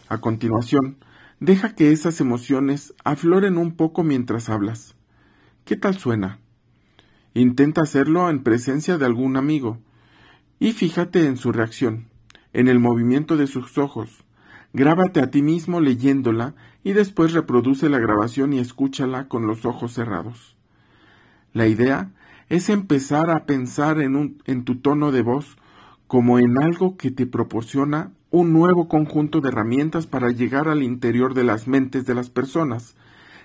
A 0.08 0.22
continuación, 0.22 0.96
deja 1.38 1.74
que 1.74 1.92
esas 1.92 2.18
emociones 2.22 2.94
afloren 3.04 3.58
un 3.58 3.76
poco 3.76 4.04
mientras 4.04 4.48
hablas. 4.48 4.94
¿Qué 5.66 5.76
tal 5.76 5.98
suena? 5.98 6.38
Intenta 7.34 7.82
hacerlo 7.82 8.30
en 8.30 8.42
presencia 8.42 8.96
de 8.96 9.04
algún 9.04 9.36
amigo 9.36 9.80
y 10.58 10.72
fíjate 10.72 11.26
en 11.26 11.36
su 11.36 11.52
reacción, 11.52 12.08
en 12.54 12.68
el 12.68 12.78
movimiento 12.78 13.36
de 13.36 13.48
sus 13.48 13.76
ojos. 13.76 14.24
Grábate 14.74 15.20
a 15.20 15.30
ti 15.30 15.40
mismo 15.40 15.80
leyéndola 15.80 16.56
y 16.82 16.94
después 16.94 17.32
reproduce 17.32 17.88
la 17.88 18.00
grabación 18.00 18.52
y 18.52 18.58
escúchala 18.58 19.28
con 19.28 19.46
los 19.46 19.64
ojos 19.64 19.92
cerrados. 19.92 20.56
La 21.52 21.68
idea 21.68 22.10
es 22.48 22.68
empezar 22.68 23.30
a 23.30 23.46
pensar 23.46 24.00
en, 24.00 24.36
en 24.46 24.64
tu 24.64 24.80
tono 24.80 25.12
de 25.12 25.22
voz 25.22 25.56
como 26.08 26.40
en 26.40 26.60
algo 26.60 26.96
que 26.96 27.12
te 27.12 27.24
proporciona 27.24 28.10
un 28.32 28.52
nuevo 28.52 28.88
conjunto 28.88 29.40
de 29.40 29.50
herramientas 29.50 30.08
para 30.08 30.30
llegar 30.30 30.66
al 30.66 30.82
interior 30.82 31.34
de 31.34 31.44
las 31.44 31.68
mentes 31.68 32.04
de 32.04 32.16
las 32.16 32.28
personas 32.28 32.96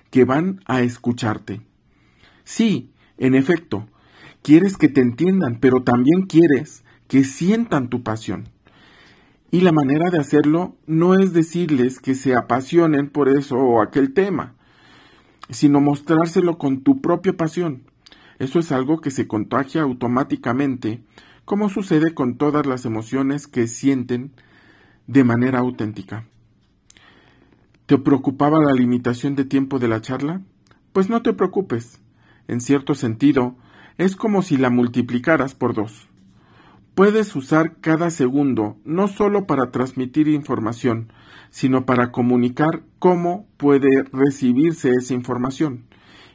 que 0.10 0.26
van 0.26 0.62
a 0.66 0.82
escucharte. 0.82 1.62
Sí, 2.44 2.90
en 3.20 3.36
efecto, 3.36 3.88
quieres 4.42 4.78
que 4.78 4.90
te 4.90 5.02
entiendan, 5.02 5.60
pero 5.60 5.84
también 5.84 6.24
quieres 6.24 6.84
que 7.08 7.24
sientan 7.24 7.90
tu 7.90 8.02
pasión. 8.02 8.50
Y 9.52 9.62
la 9.62 9.72
manera 9.72 10.10
de 10.12 10.20
hacerlo 10.20 10.76
no 10.86 11.16
es 11.16 11.34
decirles 11.34 12.00
que 12.00 12.14
se 12.14 12.36
apasionen 12.36 13.10
por 13.10 13.30
eso 13.30 13.56
o 13.56 13.82
aquel 13.82 14.14
tema, 14.14 14.54
sino 15.50 15.82
mostrárselo 15.82 16.58
con 16.58 16.82
tu 16.82 17.02
propia 17.02 17.34
pasión. 17.34 17.84
Eso 18.38 18.60
es 18.60 18.72
algo 18.72 19.02
que 19.02 19.10
se 19.10 19.28
contagia 19.28 19.82
automáticamente, 19.82 21.04
como 21.46 21.70
sucede 21.70 22.14
con 22.14 22.38
todas 22.38 22.68
las 22.68 22.86
emociones 22.86 23.48
que 23.48 23.68
sienten 23.68 24.32
de 25.08 25.24
manera 25.24 25.60
auténtica. 25.60 26.28
¿Te 27.88 27.98
preocupaba 27.98 28.60
la 28.64 28.74
limitación 28.74 29.36
de 29.36 29.46
tiempo 29.46 29.80
de 29.80 29.88
la 29.88 30.00
charla? 30.00 30.42
Pues 30.94 31.10
no 31.10 31.24
te 31.24 31.34
preocupes 31.34 32.00
en 32.48 32.62
cierto 32.62 32.96
sentido, 32.96 33.56
es 33.98 34.16
como 34.16 34.42
si 34.42 34.58
la 34.58 34.70
multiplicaras 34.70 35.54
por 35.56 35.74
dos. 35.76 36.09
Puedes 37.00 37.34
usar 37.38 37.78
cada 37.80 38.10
segundo 38.10 38.76
no 38.84 39.08
solo 39.08 39.48
para 39.48 39.72
transmitir 39.72 40.28
información, 40.28 41.14
sino 41.50 41.86
para 41.86 42.12
comunicar 42.12 42.84
cómo 43.00 43.48
puede 43.56 44.04
recibirse 44.12 44.90
esa 44.90 45.14
información, 45.14 45.86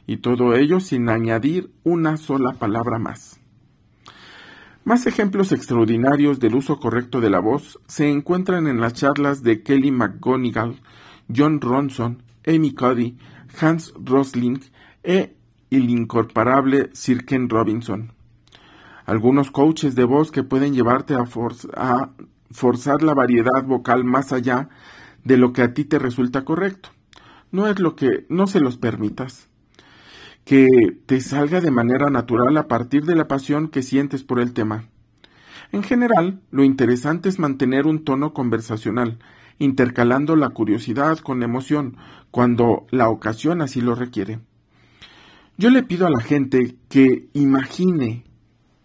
y 0.07 0.17
todo 0.17 0.55
ello 0.55 0.79
sin 0.79 1.07
añadir 1.07 1.69
una 1.83 2.17
sola 2.17 2.53
palabra 2.53 2.97
más. 2.97 3.39
Más 4.83 5.05
ejemplos 5.05 5.51
extraordinarios 5.51 6.39
del 6.39 6.55
uso 6.55 6.79
correcto 6.79 7.21
de 7.21 7.29
la 7.29 7.41
voz 7.41 7.79
se 7.85 8.09
encuentran 8.09 8.65
en 8.65 8.81
las 8.81 8.93
charlas 8.93 9.43
de 9.43 9.61
Kelly 9.61 9.91
McGonigal, 9.91 10.81
John 11.31 11.61
Ronson, 11.61 12.23
Amy 12.47 12.73
Cuddy, 12.73 13.19
Hans 13.61 13.93
Rosling 14.03 14.61
e 15.03 15.35
el 15.69 15.91
incomparable 15.91 16.89
Sir 16.93 17.23
Ken 17.23 17.49
Robinson. 17.49 18.14
Algunos 19.05 19.51
coaches 19.51 19.93
de 19.95 20.03
voz 20.03 20.31
que 20.31 20.43
pueden 20.43 20.73
llevarte 20.73 21.15
a, 21.15 21.25
forzar 22.51 23.03
la 23.03 23.13
variedad 23.13 23.63
vocal 23.65 24.03
más 24.03 24.31
allá 24.33 24.69
de 25.23 25.37
lo 25.37 25.53
que 25.53 25.61
a 25.61 25.73
ti 25.73 25.85
te 25.85 25.99
resulta 25.99 26.43
correcto. 26.43 26.89
No 27.51 27.67
es 27.67 27.79
lo 27.79 27.95
que 27.95 28.25
no 28.29 28.47
se 28.47 28.59
los 28.59 28.77
permitas. 28.77 29.47
Que 30.43 30.67
te 31.05 31.21
salga 31.21 31.61
de 31.61 31.71
manera 31.71 32.09
natural 32.09 32.57
a 32.57 32.67
partir 32.67 33.05
de 33.05 33.15
la 33.15 33.27
pasión 33.27 33.67
que 33.67 33.83
sientes 33.83 34.23
por 34.23 34.39
el 34.39 34.53
tema. 34.53 34.85
En 35.71 35.83
general, 35.83 36.41
lo 36.51 36.63
interesante 36.63 37.29
es 37.29 37.39
mantener 37.39 37.87
un 37.87 38.03
tono 38.03 38.33
conversacional, 38.33 39.19
intercalando 39.59 40.35
la 40.35 40.49
curiosidad 40.49 41.17
con 41.19 41.43
emoción, 41.43 41.97
cuando 42.31 42.85
la 42.91 43.09
ocasión 43.09 43.61
así 43.61 43.81
lo 43.81 43.95
requiere. 43.95 44.39
Yo 45.57 45.69
le 45.69 45.83
pido 45.83 46.05
a 46.05 46.11
la 46.11 46.21
gente 46.21 46.75
que 46.89 47.29
imagine 47.33 48.24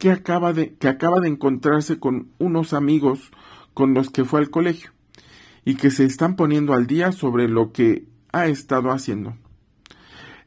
que 0.00 0.10
acaba 0.10 0.54
de, 0.54 0.74
que 0.76 0.88
acaba 0.88 1.20
de 1.20 1.28
encontrarse 1.28 2.00
con 2.00 2.32
unos 2.38 2.72
amigos 2.72 3.30
con 3.74 3.92
los 3.92 4.08
que 4.08 4.24
fue 4.24 4.40
al 4.40 4.48
colegio 4.48 4.92
y 5.62 5.74
que 5.74 5.90
se 5.90 6.04
están 6.04 6.36
poniendo 6.36 6.72
al 6.72 6.86
día 6.86 7.12
sobre 7.12 7.48
lo 7.48 7.70
que 7.70 8.06
ha 8.32 8.46
estado 8.46 8.92
haciendo. 8.92 9.36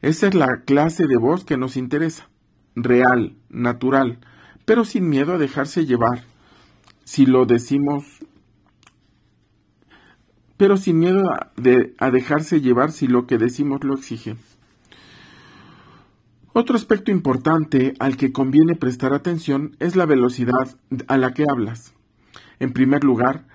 Esa 0.02 0.26
es 0.26 0.34
la 0.34 0.62
clase 0.66 1.06
de 1.06 1.16
voz 1.16 1.44
que 1.44 1.56
nos 1.56 1.76
interesa, 1.76 2.28
real, 2.74 3.36
natural, 3.48 4.18
pero 4.64 4.84
sin 4.84 5.08
miedo 5.08 5.34
a 5.34 5.38
dejarse 5.38 5.86
llevar. 5.86 6.24
Si 7.04 7.24
lo 7.24 7.46
decimos, 7.46 8.04
pero 10.56 10.76
sin 10.76 10.98
miedo 10.98 11.30
a, 11.30 11.52
a 11.98 12.10
dejarse 12.10 12.60
llevar 12.60 12.90
si 12.90 13.06
lo 13.06 13.28
que 13.28 13.38
decimos 13.38 13.84
lo 13.84 13.94
exige. 13.94 14.36
Otro 16.56 16.76
aspecto 16.76 17.10
importante 17.10 17.94
al 17.98 18.16
que 18.16 18.30
conviene 18.30 18.76
prestar 18.76 19.12
atención 19.12 19.76
es 19.80 19.96
la 19.96 20.06
velocidad 20.06 20.78
a 21.08 21.18
la 21.18 21.34
que 21.34 21.44
hablas. 21.50 21.94
En 22.60 22.72
primer 22.72 23.02
lugar, 23.02 23.48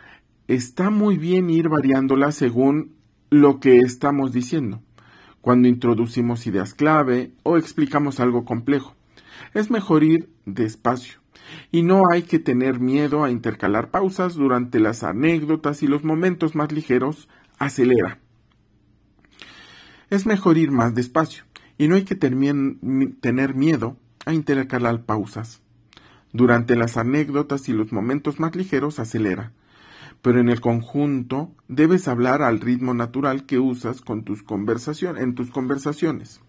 está 0.49 0.89
muy 0.89 1.17
bien 1.17 1.49
ir 1.49 1.69
variándola 1.69 2.33
según 2.33 2.97
lo 3.29 3.61
que 3.61 3.77
estamos 3.77 4.33
diciendo. 4.33 4.81
Cuando 5.39 5.69
introducimos 5.69 6.45
ideas 6.45 6.73
clave 6.73 7.31
o 7.43 7.55
explicamos 7.55 8.19
algo 8.19 8.43
complejo, 8.43 8.95
es 9.53 9.71
mejor 9.71 10.03
ir 10.03 10.29
despacio. 10.45 11.21
Y 11.71 11.83
no 11.83 12.01
hay 12.11 12.23
que 12.23 12.37
tener 12.37 12.81
miedo 12.81 13.23
a 13.23 13.31
intercalar 13.31 13.91
pausas 13.91 14.35
durante 14.35 14.81
las 14.81 15.03
anécdotas 15.03 15.83
y 15.83 15.87
los 15.87 16.03
momentos 16.03 16.53
más 16.53 16.73
ligeros. 16.73 17.29
Acelera. 17.59 18.19
Es 20.09 20.25
mejor 20.25 20.57
ir 20.57 20.71
más 20.71 20.95
despacio 20.95 21.48
y 21.79 21.87
no 21.87 21.95
hay 21.95 22.03
que 22.03 22.15
tener 22.15 23.55
miedo 23.55 23.97
a 24.25 24.33
intercalar 24.33 25.05
pausas. 25.05 25.61
Durante 26.33 26.75
las 26.75 26.97
anécdotas 26.97 27.69
y 27.69 27.73
los 27.73 27.91
momentos 27.91 28.39
más 28.39 28.55
ligeros 28.55 28.99
acelera, 28.99 29.53
pero 30.21 30.41
en 30.41 30.49
el 30.49 30.59
conjunto 30.59 31.55
debes 31.69 32.09
hablar 32.09 32.41
al 32.41 32.59
ritmo 32.59 32.93
natural 32.93 33.45
que 33.45 33.59
usas 33.59 34.01
con 34.01 34.23
tus 34.23 34.43
en 35.17 35.35
tus 35.35 35.51
conversaciones. 35.51 36.41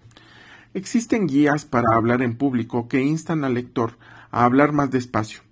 Existen 0.74 1.28
guías 1.28 1.64
para 1.64 1.94
hablar 1.94 2.22
en 2.22 2.36
público 2.36 2.88
que 2.88 3.00
instan 3.00 3.44
al 3.44 3.54
lector 3.54 3.98
a 4.32 4.44
hablar 4.44 4.72
más 4.72 4.90
despacio. 4.90 5.42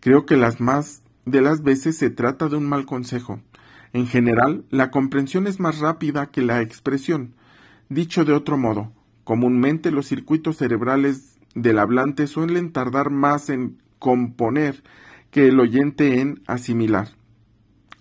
Creo 0.00 0.24
que 0.24 0.38
las 0.38 0.60
más 0.60 1.02
de 1.26 1.42
las 1.42 1.62
veces 1.62 1.98
se 1.98 2.08
trata 2.08 2.48
de 2.48 2.56
un 2.56 2.66
mal 2.66 2.86
consejo. 2.86 3.40
En 3.92 4.06
general, 4.06 4.64
la 4.70 4.90
comprensión 4.90 5.46
es 5.46 5.60
más 5.60 5.78
rápida 5.78 6.30
que 6.30 6.40
la 6.40 6.62
expresión. 6.62 7.34
Dicho 7.90 8.24
de 8.24 8.32
otro 8.32 8.56
modo, 8.56 8.92
Comúnmente 9.30 9.92
los 9.92 10.08
circuitos 10.08 10.56
cerebrales 10.56 11.38
del 11.54 11.78
hablante 11.78 12.26
suelen 12.26 12.72
tardar 12.72 13.10
más 13.10 13.48
en 13.48 13.80
componer 14.00 14.82
que 15.30 15.46
el 15.46 15.60
oyente 15.60 16.20
en 16.20 16.42
asimilar, 16.48 17.10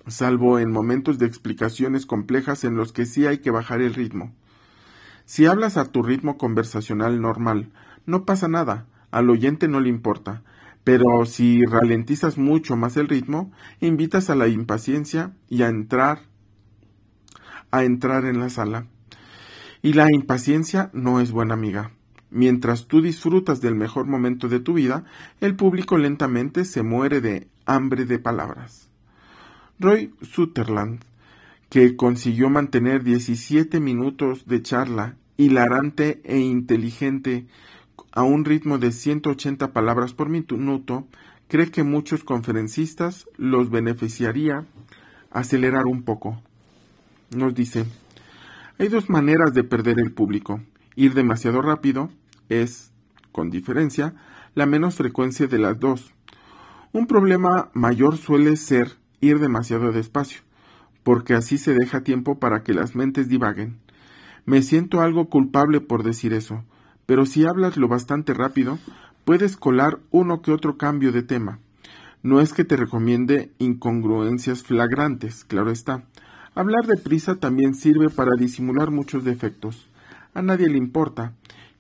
salvo 0.08 0.58
en 0.58 0.72
momentos 0.72 1.20
de 1.20 1.28
explicaciones 1.28 2.08
complejas 2.08 2.64
en 2.64 2.78
los 2.78 2.94
que 2.94 3.06
sí 3.06 3.28
hay 3.28 3.38
que 3.38 3.52
bajar 3.52 3.80
el 3.80 3.94
ritmo. 3.94 4.34
Si 5.26 5.46
hablas 5.46 5.78
a 5.78 5.92
tu 5.92 6.02
ritmo 6.02 6.40
conversacional 6.40 7.22
normal, 7.22 7.70
no 8.08 8.26
pasa 8.26 8.48
nada, 8.48 8.88
al 9.12 9.30
oyente 9.30 9.68
no 9.68 9.82
le 9.82 9.90
importa, 9.90 10.42
pero 10.84 11.28
si 11.28 11.64
ralentizas 11.64 12.40
mucho 12.40 12.76
más 12.76 12.98
el 12.98 13.08
ritmo, 13.08 13.52
invitas 13.82 14.32
a 14.32 14.36
la 14.36 14.48
impaciencia 14.48 15.34
y 15.48 15.62
a 15.62 15.68
entrar 15.68 16.22
a 17.70 17.84
entrar 17.84 18.26
en 18.26 18.40
la 18.40 18.50
sala. 18.50 18.88
Y 19.82 19.94
la 19.94 20.08
impaciencia 20.12 20.90
no 20.94 21.22
es 21.22 21.32
buena 21.32 21.54
amiga. 21.54 21.92
Mientras 22.32 22.88
tú 22.88 23.02
disfrutas 23.02 23.62
del 23.62 23.76
mejor 23.76 24.06
momento 24.06 24.50
de 24.50 24.60
tu 24.60 24.74
vida, 24.74 25.06
el 25.42 25.56
público 25.56 25.98
lentamente 25.98 26.66
se 26.66 26.84
muere 26.84 27.22
de 27.22 27.48
hambre 27.66 28.06
de 28.06 28.20
palabras. 28.20 28.90
Roy 29.80 30.14
Sutherland, 30.22 31.00
que 31.70 31.96
consiguió 31.96 32.50
mantener 32.50 33.04
17 33.04 33.80
minutos 33.80 34.46
de 34.46 34.62
charla 34.62 35.16
hilarante 35.38 36.20
e 36.26 36.38
inteligente 36.40 37.48
a 38.12 38.24
un 38.24 38.44
ritmo 38.44 38.78
de 38.78 38.92
180 38.92 39.72
palabras 39.72 40.14
por 40.14 40.28
minuto, 40.28 41.08
cree 41.48 41.72
que 41.72 41.84
muchos 41.84 42.24
conferencistas 42.24 43.28
los 43.38 43.70
beneficiaría 43.70 44.66
acelerar 45.32 45.86
un 45.86 46.04
poco. 46.04 46.42
Nos 47.36 47.56
dice, 47.56 47.86
hay 48.80 48.88
dos 48.88 49.10
maneras 49.10 49.54
de 49.54 49.66
perder 49.66 50.00
el 50.00 50.14
público. 50.14 50.62
Ir 50.96 51.14
demasiado 51.14 51.62
rápido 51.62 52.10
es, 52.48 52.94
con 53.34 53.50
diferencia, 53.50 54.16
la 54.56 54.66
menos 54.66 54.96
frecuencia 54.96 55.48
de 55.48 55.60
las 55.60 55.80
dos. 55.80 56.14
Un 56.94 57.06
problema 57.06 57.70
mayor 57.74 58.18
suele 58.18 58.56
ser 58.56 58.94
ir 59.20 59.40
demasiado 59.40 59.92
despacio, 59.92 60.42
porque 61.04 61.34
así 61.34 61.58
se 61.58 61.74
deja 61.74 62.06
tiempo 62.06 62.40
para 62.40 62.64
que 62.64 62.74
las 62.74 62.96
mentes 62.96 63.28
divaguen. 63.28 63.80
Me 64.46 64.62
siento 64.62 65.02
algo 65.02 65.30
culpable 65.30 65.82
por 65.82 66.04
decir 66.04 66.34
eso, 66.34 66.64
pero 67.06 67.26
si 67.26 67.46
hablas 67.46 67.76
lo 67.76 67.90
bastante 67.90 68.34
rápido, 68.34 68.80
puedes 69.26 69.58
colar 69.58 70.00
uno 70.10 70.42
que 70.42 70.54
otro 70.54 70.78
cambio 70.78 71.12
de 71.12 71.22
tema. 71.22 71.60
No 72.24 72.40
es 72.40 72.54
que 72.54 72.64
te 72.64 72.78
recomiende 72.78 73.52
incongruencias 73.60 74.64
flagrantes, 74.64 75.44
claro 75.44 75.70
está. 75.70 76.06
Hablar 76.60 76.88
deprisa 76.88 77.36
también 77.36 77.74
sirve 77.74 78.10
para 78.10 78.32
disimular 78.38 78.92
muchos 78.92 79.24
defectos. 79.24 79.88
A 80.34 80.42
nadie 80.42 80.68
le 80.68 80.78
importa, 80.78 81.32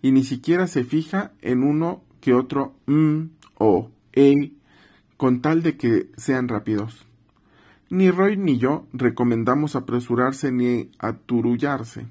y 0.02 0.14
ni 0.14 0.24
siquiera 0.24 0.68
se 0.68 0.86
fija 0.86 1.34
en 1.42 1.64
uno 1.64 2.02
que 2.22 2.34
otro 2.34 2.74
mm 2.86 3.24
o 3.56 3.92
e 4.14 4.54
con 5.18 5.42
tal 5.42 5.64
de 5.64 5.76
que 5.76 6.10
sean 6.16 6.48
rápidos. 6.48 7.06
Ni 7.90 8.10
Roy 8.10 8.38
ni 8.38 8.58
yo 8.58 8.88
recomendamos 8.94 9.76
apresurarse 9.76 10.50
ni 10.54 10.90
aturullarse, 10.98 12.06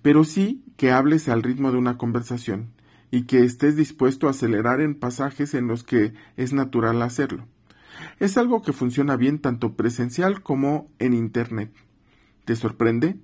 pero 0.00 0.22
sí 0.22 0.62
que 0.76 0.92
hables 0.92 1.28
al 1.28 1.42
ritmo 1.42 1.72
de 1.72 1.78
una 1.78 1.98
conversación 1.98 2.68
y 3.10 3.24
que 3.24 3.40
estés 3.40 3.74
dispuesto 3.74 4.28
a 4.28 4.30
acelerar 4.30 4.80
en 4.80 4.94
pasajes 4.94 5.54
en 5.54 5.66
los 5.66 5.82
que 5.82 6.12
es 6.36 6.52
natural 6.52 7.02
hacerlo. 7.02 7.48
Es 8.20 8.36
algo 8.36 8.62
que 8.62 8.72
funciona 8.72 9.16
bien 9.16 9.38
tanto 9.38 9.74
presencial 9.74 10.42
como 10.42 10.88
en 10.98 11.14
Internet. 11.14 11.72
¿Te 12.44 12.56
sorprende? 12.56 13.16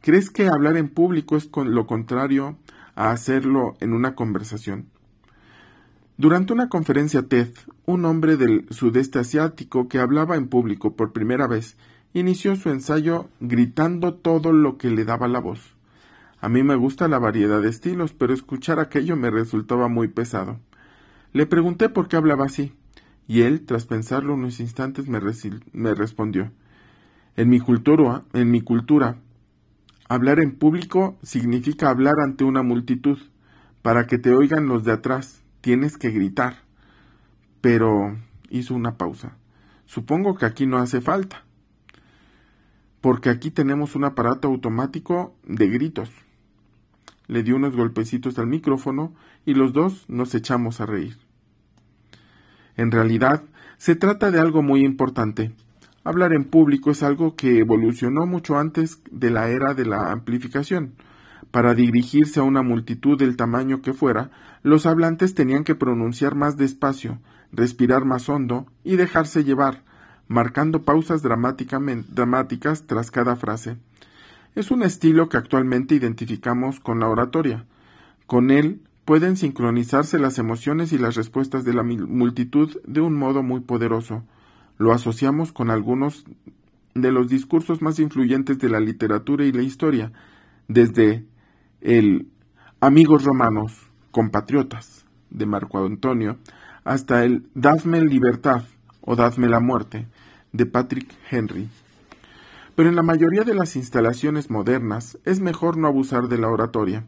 ¿Crees 0.00 0.30
que 0.30 0.46
hablar 0.48 0.76
en 0.76 0.88
público 0.88 1.36
es 1.36 1.50
lo 1.54 1.86
contrario 1.86 2.56
a 2.98 3.12
hacerlo 3.12 3.76
en 3.78 3.92
una 3.92 4.16
conversación. 4.16 4.88
Durante 6.16 6.52
una 6.52 6.68
conferencia 6.68 7.22
TED, 7.22 7.50
un 7.86 8.04
hombre 8.04 8.36
del 8.36 8.66
sudeste 8.70 9.20
asiático 9.20 9.86
que 9.86 10.00
hablaba 10.00 10.34
en 10.34 10.48
público 10.48 10.96
por 10.96 11.12
primera 11.12 11.46
vez 11.46 11.76
inició 12.12 12.56
su 12.56 12.70
ensayo 12.70 13.28
gritando 13.38 14.14
todo 14.14 14.52
lo 14.52 14.78
que 14.78 14.90
le 14.90 15.04
daba 15.04 15.28
la 15.28 15.38
voz. 15.38 15.76
A 16.40 16.48
mí 16.48 16.64
me 16.64 16.74
gusta 16.74 17.06
la 17.06 17.20
variedad 17.20 17.62
de 17.62 17.68
estilos, 17.68 18.14
pero 18.14 18.34
escuchar 18.34 18.80
aquello 18.80 19.14
me 19.14 19.30
resultaba 19.30 19.86
muy 19.86 20.08
pesado. 20.08 20.58
Le 21.32 21.46
pregunté 21.46 21.88
por 21.88 22.08
qué 22.08 22.16
hablaba 22.16 22.46
así, 22.46 22.72
y 23.28 23.42
él, 23.42 23.66
tras 23.66 23.86
pensarlo 23.86 24.34
unos 24.34 24.58
instantes, 24.58 25.06
me, 25.06 25.94
respondió 25.94 26.50
En 27.36 27.48
mi 27.50 27.60
cultura, 27.60 28.24
en 28.32 28.50
mi 28.50 28.62
cultura, 28.62 29.18
Hablar 30.10 30.40
en 30.40 30.56
público 30.56 31.18
significa 31.22 31.90
hablar 31.90 32.14
ante 32.24 32.42
una 32.42 32.62
multitud. 32.62 33.18
Para 33.82 34.06
que 34.06 34.16
te 34.16 34.32
oigan 34.32 34.66
los 34.66 34.82
de 34.82 34.92
atrás, 34.92 35.42
tienes 35.60 35.98
que 35.98 36.10
gritar. 36.10 36.62
Pero 37.60 38.16
hizo 38.48 38.74
una 38.74 38.96
pausa. 38.96 39.36
Supongo 39.84 40.34
que 40.34 40.46
aquí 40.46 40.66
no 40.66 40.78
hace 40.78 41.02
falta. 41.02 41.44
Porque 43.02 43.28
aquí 43.28 43.50
tenemos 43.50 43.96
un 43.96 44.04
aparato 44.04 44.48
automático 44.48 45.36
de 45.44 45.68
gritos. 45.68 46.10
Le 47.26 47.42
dio 47.42 47.56
unos 47.56 47.76
golpecitos 47.76 48.38
al 48.38 48.46
micrófono 48.46 49.12
y 49.44 49.52
los 49.52 49.74
dos 49.74 50.06
nos 50.08 50.34
echamos 50.34 50.80
a 50.80 50.86
reír. 50.86 51.18
En 52.78 52.92
realidad, 52.92 53.42
se 53.76 53.96
trata 53.96 54.30
de 54.30 54.38
algo 54.38 54.62
muy 54.62 54.84
importante. 54.84 55.52
Hablar 56.04 56.32
en 56.32 56.44
público 56.44 56.92
es 56.92 57.02
algo 57.02 57.34
que 57.34 57.58
evolucionó 57.58 58.24
mucho 58.24 58.56
antes 58.56 59.02
de 59.10 59.30
la 59.30 59.48
era 59.50 59.74
de 59.74 59.84
la 59.84 60.12
amplificación. 60.12 60.94
Para 61.50 61.74
dirigirse 61.74 62.38
a 62.38 62.44
una 62.44 62.62
multitud 62.62 63.18
del 63.18 63.36
tamaño 63.36 63.82
que 63.82 63.92
fuera, 63.92 64.30
los 64.62 64.86
hablantes 64.86 65.34
tenían 65.34 65.64
que 65.64 65.74
pronunciar 65.74 66.36
más 66.36 66.56
despacio, 66.56 67.18
respirar 67.52 68.04
más 68.04 68.28
hondo 68.28 68.66
y 68.84 68.94
dejarse 68.94 69.42
llevar, 69.42 69.82
marcando 70.28 70.84
pausas 70.84 71.20
dramáticas 71.22 72.86
tras 72.86 73.10
cada 73.10 73.34
frase. 73.34 73.76
Es 74.54 74.70
un 74.70 74.84
estilo 74.84 75.28
que 75.28 75.36
actualmente 75.36 75.96
identificamos 75.96 76.78
con 76.78 77.00
la 77.00 77.08
oratoria. 77.08 77.66
Con 78.26 78.52
él 78.52 78.82
pueden 79.08 79.38
sincronizarse 79.38 80.18
las 80.18 80.38
emociones 80.38 80.92
y 80.92 80.98
las 80.98 81.14
respuestas 81.14 81.64
de 81.64 81.72
la 81.72 81.82
multitud 81.82 82.78
de 82.86 83.00
un 83.00 83.14
modo 83.14 83.42
muy 83.42 83.60
poderoso 83.60 84.22
lo 84.76 84.92
asociamos 84.92 85.50
con 85.50 85.70
algunos 85.70 86.26
de 86.94 87.10
los 87.10 87.26
discursos 87.30 87.80
más 87.80 87.98
influyentes 88.00 88.58
de 88.58 88.68
la 88.68 88.80
literatura 88.80 89.46
y 89.46 89.52
la 89.52 89.62
historia, 89.62 90.12
desde 90.68 91.24
el 91.80 92.28
Amigos 92.80 93.24
romanos, 93.24 93.72
compatriotas 94.10 95.06
de 95.30 95.46
Marco 95.46 95.82
Antonio, 95.82 96.36
hasta 96.84 97.24
el 97.24 97.48
Dadme 97.54 98.02
libertad 98.02 98.64
o 99.00 99.16
Dadme 99.16 99.48
la 99.48 99.60
muerte 99.60 100.06
de 100.52 100.66
Patrick 100.66 101.10
Henry. 101.30 101.70
Pero 102.76 102.90
en 102.90 102.96
la 102.96 103.02
mayoría 103.02 103.44
de 103.44 103.54
las 103.54 103.74
instalaciones 103.74 104.50
modernas 104.50 105.16
es 105.24 105.40
mejor 105.40 105.78
no 105.78 105.88
abusar 105.88 106.28
de 106.28 106.36
la 106.36 106.48
oratoria. 106.48 107.06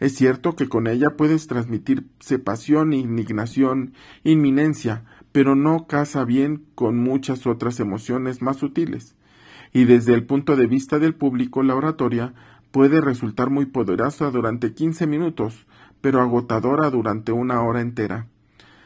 Es 0.00 0.14
cierto 0.14 0.56
que 0.56 0.68
con 0.68 0.86
ella 0.86 1.10
puedes 1.16 1.46
transmitirse 1.46 2.38
pasión, 2.38 2.92
indignación, 2.92 3.94
inminencia, 4.24 5.04
pero 5.32 5.54
no 5.54 5.86
casa 5.86 6.24
bien 6.24 6.64
con 6.74 6.98
muchas 6.98 7.46
otras 7.46 7.80
emociones 7.80 8.42
más 8.42 8.56
sutiles. 8.58 9.14
Y 9.72 9.84
desde 9.84 10.14
el 10.14 10.24
punto 10.24 10.56
de 10.56 10.66
vista 10.66 10.98
del 10.98 11.14
público, 11.14 11.62
la 11.62 11.74
oratoria 11.74 12.34
puede 12.70 13.00
resultar 13.00 13.50
muy 13.50 13.66
poderosa 13.66 14.30
durante 14.30 14.74
15 14.74 15.06
minutos, 15.06 15.66
pero 16.00 16.20
agotadora 16.20 16.90
durante 16.90 17.32
una 17.32 17.62
hora 17.62 17.80
entera. 17.80 18.26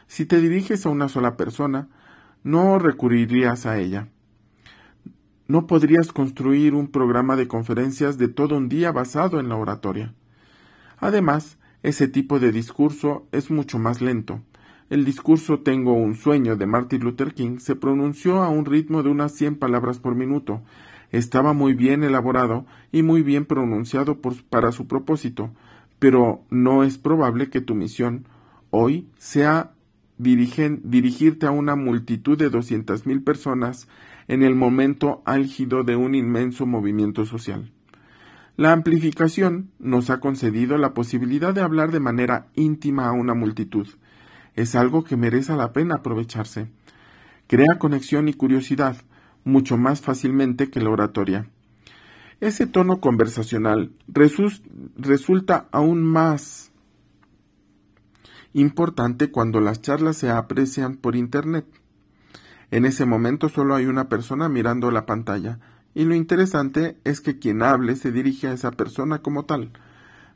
Si 0.07 0.25
te 0.25 0.39
diriges 0.39 0.85
a 0.85 0.89
una 0.89 1.09
sola 1.09 1.35
persona, 1.35 1.89
no 2.43 2.79
recurrirías 2.79 3.65
a 3.65 3.77
ella. 3.77 4.07
No 5.47 5.67
podrías 5.67 6.11
construir 6.11 6.73
un 6.73 6.87
programa 6.87 7.35
de 7.35 7.47
conferencias 7.47 8.17
de 8.17 8.27
todo 8.27 8.57
un 8.57 8.69
día 8.69 8.91
basado 8.91 9.39
en 9.39 9.49
la 9.49 9.55
oratoria. 9.55 10.13
Además, 10.97 11.57
ese 11.83 12.07
tipo 12.07 12.39
de 12.39 12.51
discurso 12.51 13.27
es 13.31 13.51
mucho 13.51 13.79
más 13.79 14.01
lento, 14.01 14.41
el 14.89 15.03
discurso 15.03 15.59
Tengo 15.59 15.91
un 15.91 16.15
sueño 16.15 16.55
de 16.55 16.65
Martin 16.65 17.03
Luther 17.03 17.33
King 17.33 17.57
se 17.59 17.75
pronunció 17.75 18.41
a 18.41 18.47
un 18.47 18.63
ritmo 18.63 19.03
de 19.03 19.09
unas 19.09 19.33
cien 19.33 19.57
palabras 19.57 19.99
por 19.99 20.15
minuto. 20.15 20.61
Estaba 21.11 21.51
muy 21.51 21.73
bien 21.73 22.05
elaborado 22.05 22.65
y 22.93 23.03
muy 23.03 23.21
bien 23.21 23.43
pronunciado 23.43 24.17
para 24.49 24.71
su 24.71 24.87
propósito, 24.87 25.51
pero 25.99 26.41
no 26.49 26.85
es 26.85 26.97
probable 26.97 27.49
que 27.49 27.59
tu 27.59 27.75
misión 27.75 28.27
hoy 28.69 29.09
sea 29.17 29.73
dirigirte 30.17 31.45
a 31.45 31.51
una 31.51 31.75
multitud 31.75 32.37
de 32.37 32.49
doscientas 32.49 33.05
mil 33.05 33.23
personas 33.23 33.89
en 34.29 34.41
el 34.41 34.55
momento 34.55 35.21
álgido 35.25 35.83
de 35.83 35.97
un 35.97 36.15
inmenso 36.15 36.65
movimiento 36.65 37.25
social. 37.25 37.73
La 38.57 38.73
amplificación 38.73 39.71
nos 39.77 40.09
ha 40.09 40.19
concedido 40.19 40.77
la 40.77 40.95
posibilidad 40.95 41.53
de 41.53 41.61
hablar 41.61 41.91
de 41.91 41.99
manera 41.99 42.47
íntima 42.55 43.07
a 43.07 43.11
una 43.11 43.35
multitud, 43.35 43.87
es 44.57 44.73
algo 44.73 45.03
que 45.03 45.15
merece 45.15 45.55
la 45.55 45.71
pena 45.71 45.97
aprovecharse. 45.97 46.67
Crea 47.45 47.77
conexión 47.77 48.27
y 48.27 48.33
curiosidad 48.33 48.97
mucho 49.43 49.77
más 49.77 50.01
fácilmente 50.01 50.71
que 50.71 50.81
la 50.81 50.89
oratoria. 50.89 51.47
Ese 52.41 52.65
tono 52.65 52.99
conversacional 52.99 53.91
resulta 54.07 55.67
aún 55.71 56.01
más 56.01 56.71
importante 58.53 59.29
cuando 59.29 59.61
las 59.61 59.83
charlas 59.83 60.17
se 60.17 60.31
aprecian 60.31 60.97
por 60.97 61.15
Internet. 61.15 61.67
En 62.71 62.85
ese 62.85 63.05
momento 63.05 63.49
solo 63.49 63.75
hay 63.75 63.85
una 63.85 64.09
persona 64.09 64.49
mirando 64.49 64.89
la 64.89 65.05
pantalla, 65.05 65.59
y 65.93 66.05
lo 66.05 66.15
interesante 66.15 66.97
es 67.03 67.21
que 67.21 67.39
quien 67.39 67.63
hable 67.63 67.95
se 67.95 68.11
dirige 68.11 68.47
a 68.47 68.53
esa 68.53 68.71
persona 68.71 69.19
como 69.19 69.45
tal. 69.45 69.71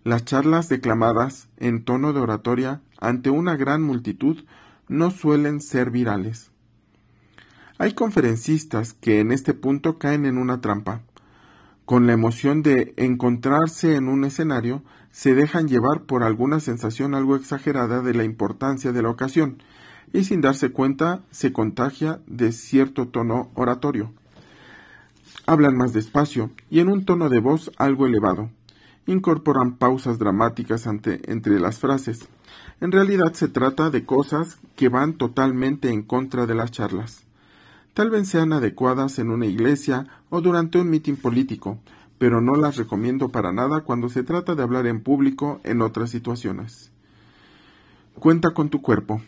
Las 0.04 0.26
charlas 0.26 0.70
declamadas 0.70 1.48
en 1.58 1.84
tono 1.84 2.14
de 2.14 2.20
oratoria 2.20 2.82
ante 3.00 3.30
una 3.30 3.56
gran 3.56 3.84
multitud 3.84 4.44
no 4.88 5.12
suelen 5.12 5.62
ser 5.62 5.92
virales. 5.92 6.52
Hay 7.78 7.94
conferencistas 7.94 8.94
que 8.94 9.20
en 9.20 9.32
este 9.32 9.54
punto 9.54 9.98
caen 9.98 10.26
en 10.26 10.38
una 10.38 10.62
trampa. 10.62 11.02
Con 11.86 12.08
la 12.08 12.14
emoción 12.14 12.62
de 12.62 12.94
encontrarse 12.98 13.96
en 13.96 14.08
un 14.08 14.24
escenario, 14.24 14.84
se 15.12 15.36
dejan 15.36 15.68
llevar 15.68 16.04
por 16.04 16.24
alguna 16.24 16.60
sensación 16.60 17.16
algo 17.16 17.36
exagerada 17.36 18.02
de 18.02 18.14
la 18.14 18.24
importancia 18.24 18.92
de 18.92 19.02
la 19.02 19.10
ocasión, 19.10 19.62
y 20.14 20.24
sin 20.24 20.42
darse 20.42 20.72
cuenta 20.72 21.24
se 21.32 21.54
contagia 21.54 22.22
de 22.28 22.52
cierto 22.52 23.08
tono 23.08 23.52
oratorio. 23.56 24.14
Hablan 25.46 25.76
más 25.76 25.94
despacio 25.94 26.52
y 26.70 26.80
en 26.80 26.90
un 26.90 27.06
tono 27.06 27.30
de 27.30 27.40
voz 27.40 27.72
algo 27.78 28.06
elevado. 28.06 28.50
Incorporan 29.08 29.78
pausas 29.78 30.20
dramáticas 30.20 30.86
entre 30.88 31.60
las 31.60 31.80
frases. 31.80 32.28
En 32.80 32.92
realidad 32.92 33.34
se 33.34 33.48
trata 33.48 33.90
de 33.90 34.06
cosas 34.06 34.60
que 34.76 34.90
van 34.90 35.14
totalmente 35.14 35.90
en 35.90 36.04
contra 36.04 36.46
de 36.46 36.56
las 36.56 36.72
charlas. 36.72 37.24
Tal 37.94 38.10
vez 38.10 38.28
sean 38.30 38.54
adecuadas 38.54 39.20
en 39.20 39.30
una 39.32 39.46
iglesia 39.46 40.08
o 40.30 40.42
durante 40.42 40.80
un 40.80 40.90
mitin 40.90 41.18
político, 41.18 41.80
pero 42.18 42.40
no 42.40 42.56
las 42.56 42.78
recomiendo 42.78 43.30
para 43.30 43.52
nada 43.52 43.82
cuando 43.82 44.08
se 44.08 44.24
trata 44.24 44.56
de 44.56 44.64
hablar 44.64 44.88
en 44.88 45.02
público 45.02 45.60
en 45.64 45.82
otras 45.82 46.12
situaciones. 46.12 46.92
Cuenta 48.14 48.52
con 48.52 48.70
tu 48.70 48.82
cuerpo. 48.82 49.22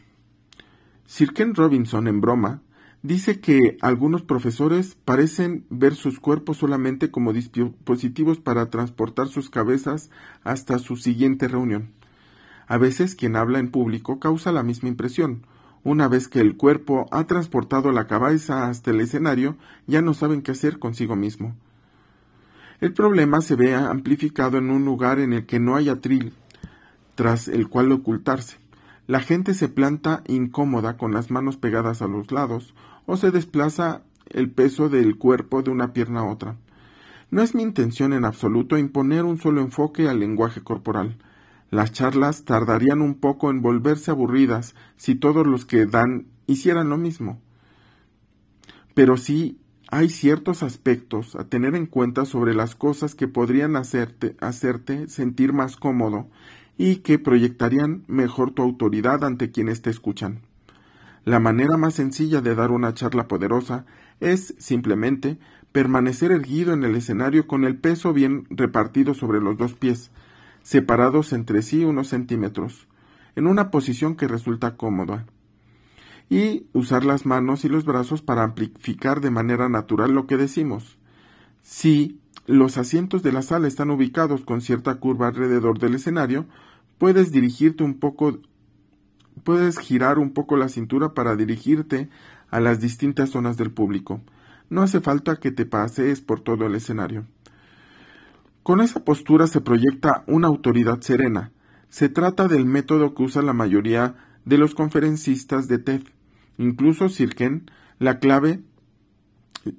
Sir 1.06 1.34
Ken 1.34 1.56
Robinson, 1.56 2.08
en 2.08 2.22
broma, 2.22 2.62
dice 3.04 3.42
que 3.42 3.78
algunos 3.82 4.24
profesores 4.24 4.98
parecen 5.06 5.66
ver 5.70 5.94
sus 5.94 6.20
cuerpos 6.20 6.58
solamente 6.58 7.12
como 7.12 7.34
dispositivos 7.34 8.40
para 8.40 8.70
transportar 8.70 9.28
sus 9.28 9.50
cabezas 9.50 10.10
hasta 10.44 10.80
su 10.80 10.96
siguiente 10.96 11.48
reunión. 11.48 11.92
A 12.66 12.78
veces 12.78 13.16
quien 13.16 13.36
habla 13.36 13.60
en 13.60 13.70
público 13.70 14.20
causa 14.20 14.54
la 14.54 14.64
misma 14.64 14.90
impresión. 14.90 15.46
Una 15.84 16.08
vez 16.08 16.30
que 16.30 16.40
el 16.40 16.56
cuerpo 16.56 17.08
ha 17.12 17.26
transportado 17.28 17.92
la 17.92 18.08
cabeza 18.08 18.68
hasta 18.70 18.92
el 18.92 19.02
escenario, 19.02 19.58
ya 19.86 20.02
no 20.02 20.14
saben 20.14 20.42
qué 20.42 20.52
hacer 20.52 20.80
consigo 20.80 21.18
mismo. 21.18 21.56
El 22.80 22.94
problema 22.94 23.42
se 23.42 23.56
ve 23.56 23.76
amplificado 23.76 24.58
en 24.58 24.70
un 24.70 24.86
lugar 24.86 25.20
en 25.20 25.34
el 25.34 25.46
que 25.46 25.60
no 25.60 25.76
hay 25.76 25.90
atril, 25.90 26.34
tras 27.16 27.50
el 27.50 27.68
cual 27.68 27.92
ocultarse. 27.92 28.58
La 29.08 29.20
gente 29.20 29.54
se 29.54 29.68
planta 29.68 30.24
incómoda 30.28 30.96
con 30.96 31.12
las 31.12 31.30
manos 31.30 31.58
pegadas 31.58 32.02
a 32.02 32.08
los 32.08 32.32
lados 32.32 32.74
o 33.06 33.18
se 33.18 33.32
desplaza 33.32 34.04
el 34.30 34.50
peso 34.52 34.90
del 34.90 35.18
cuerpo 35.18 35.62
de 35.62 35.72
una 35.72 35.94
pierna 35.94 36.22
a 36.22 36.32
otra. 36.32 36.58
No 37.32 37.42
es 37.42 37.56
mi 37.56 37.64
intención 37.64 38.14
en 38.14 38.26
absoluto 38.26 38.78
imponer 38.78 39.24
un 39.24 39.40
solo 39.40 39.62
enfoque 39.62 40.08
al 40.08 40.20
lenguaje 40.20 40.62
corporal. 40.62 41.18
Las 41.72 41.92
charlas 41.92 42.46
tardarían 42.46 43.02
un 43.02 43.16
poco 43.16 43.50
en 43.50 43.62
volverse 43.62 44.12
aburridas 44.12 44.76
si 44.98 45.16
todos 45.16 45.48
los 45.48 45.66
que 45.66 45.88
dan 45.88 46.28
hicieran 46.46 46.90
lo 46.90 46.98
mismo. 46.98 47.42
Pero 48.94 49.18
sí 49.18 49.58
hay 49.90 50.10
ciertos 50.10 50.62
aspectos 50.64 51.36
a 51.36 51.46
tener 51.46 51.76
en 51.76 51.88
cuenta 51.88 52.26
sobre 52.26 52.54
las 52.54 52.76
cosas 52.76 53.16
que 53.16 53.28
podrían 53.28 53.76
hacerte, 53.76 54.36
hacerte 54.40 55.08
sentir 55.08 55.54
más 55.54 55.76
cómodo 55.76 56.28
y 56.78 56.98
que 56.98 57.20
proyectarían 57.20 58.04
mejor 58.08 58.52
tu 58.52 58.62
autoridad 58.62 59.24
ante 59.24 59.52
quienes 59.52 59.82
te 59.82 59.90
escuchan. 59.90 60.42
La 61.26 61.40
manera 61.40 61.78
más 61.78 61.94
sencilla 61.94 62.42
de 62.42 62.54
dar 62.54 62.72
una 62.72 62.94
charla 62.94 63.28
poderosa 63.28 63.86
es 64.20 64.56
simplemente 64.58 65.40
permanecer 65.72 66.32
erguido 66.32 66.74
en 66.74 66.84
el 66.84 66.96
escenario 66.96 67.48
con 67.48 67.64
el 67.64 67.78
peso 67.78 68.14
bien 68.14 68.46
repartido 68.50 69.14
sobre 69.14 69.40
los 69.40 69.58
dos 69.58 69.74
pies, 69.74 70.12
separados 70.64 71.34
entre 71.34 71.62
sí 71.62 71.84
unos 71.84 72.10
centímetros, 72.10 72.88
en 73.36 73.48
una 73.48 73.72
posición 73.72 74.16
que 74.16 74.28
resulta 74.28 74.76
cómoda, 74.76 75.26
y 76.30 76.68
usar 76.74 77.06
las 77.06 77.26
manos 77.26 77.66
y 77.66 77.70
los 77.70 77.86
brazos 77.86 78.22
para 78.22 78.44
amplificar 78.44 79.22
de 79.22 79.32
manera 79.32 79.70
natural 79.70 80.12
lo 80.12 80.28
que 80.28 80.38
decimos. 80.38 80.98
Si 81.62 82.20
los 82.46 82.78
asientos 82.78 83.24
de 83.24 83.32
la 83.32 83.42
sala 83.42 83.68
están 83.68 83.90
ubicados 83.90 84.44
con 84.44 84.62
cierta 84.62 84.96
curva 84.96 85.28
alrededor 85.28 85.80
del 85.80 85.96
escenario, 85.96 86.46
puedes 86.98 87.32
dirigirte 87.32 87.84
un 87.84 87.96
poco, 87.96 88.40
puedes 89.44 89.80
girar 89.80 90.20
un 90.20 90.32
poco 90.32 90.58
la 90.58 90.70
cintura 90.70 91.14
para 91.14 91.36
dirigirte 91.36 92.10
a 92.50 92.60
las 92.60 92.80
distintas 92.80 93.32
zonas 93.32 93.58
del 93.58 93.72
público. 93.72 94.22
No 94.70 94.82
hace 94.82 95.02
falta 95.02 95.38
que 95.38 95.52
te 95.52 95.66
pasees 95.66 96.22
por 96.22 96.40
todo 96.40 96.66
el 96.66 96.76
escenario. 96.76 97.26
Con 98.64 98.80
esa 98.80 99.04
postura 99.04 99.48
se 99.48 99.62
proyecta 99.62 100.24
una 100.28 100.48
autoridad 100.48 101.02
serena. 101.02 101.52
Se 101.90 102.10
trata 102.10 102.48
del 102.48 102.66
método 102.66 103.14
que 103.14 103.24
usa 103.24 103.42
la 103.42 103.54
mayoría 103.54 104.16
de 104.46 104.58
los 104.58 104.74
conferencistas 104.74 105.68
de 105.68 105.80
TED, 105.80 106.04
incluso 106.58 107.10
Sirken, 107.10 107.70
la 108.00 108.20
clave, 108.20 108.62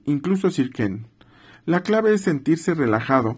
incluso 0.04 0.50
Sirken. 0.50 1.06
La 1.64 1.80
clave 1.80 2.14
es 2.14 2.20
sentirse 2.20 2.74
relajado 2.74 3.36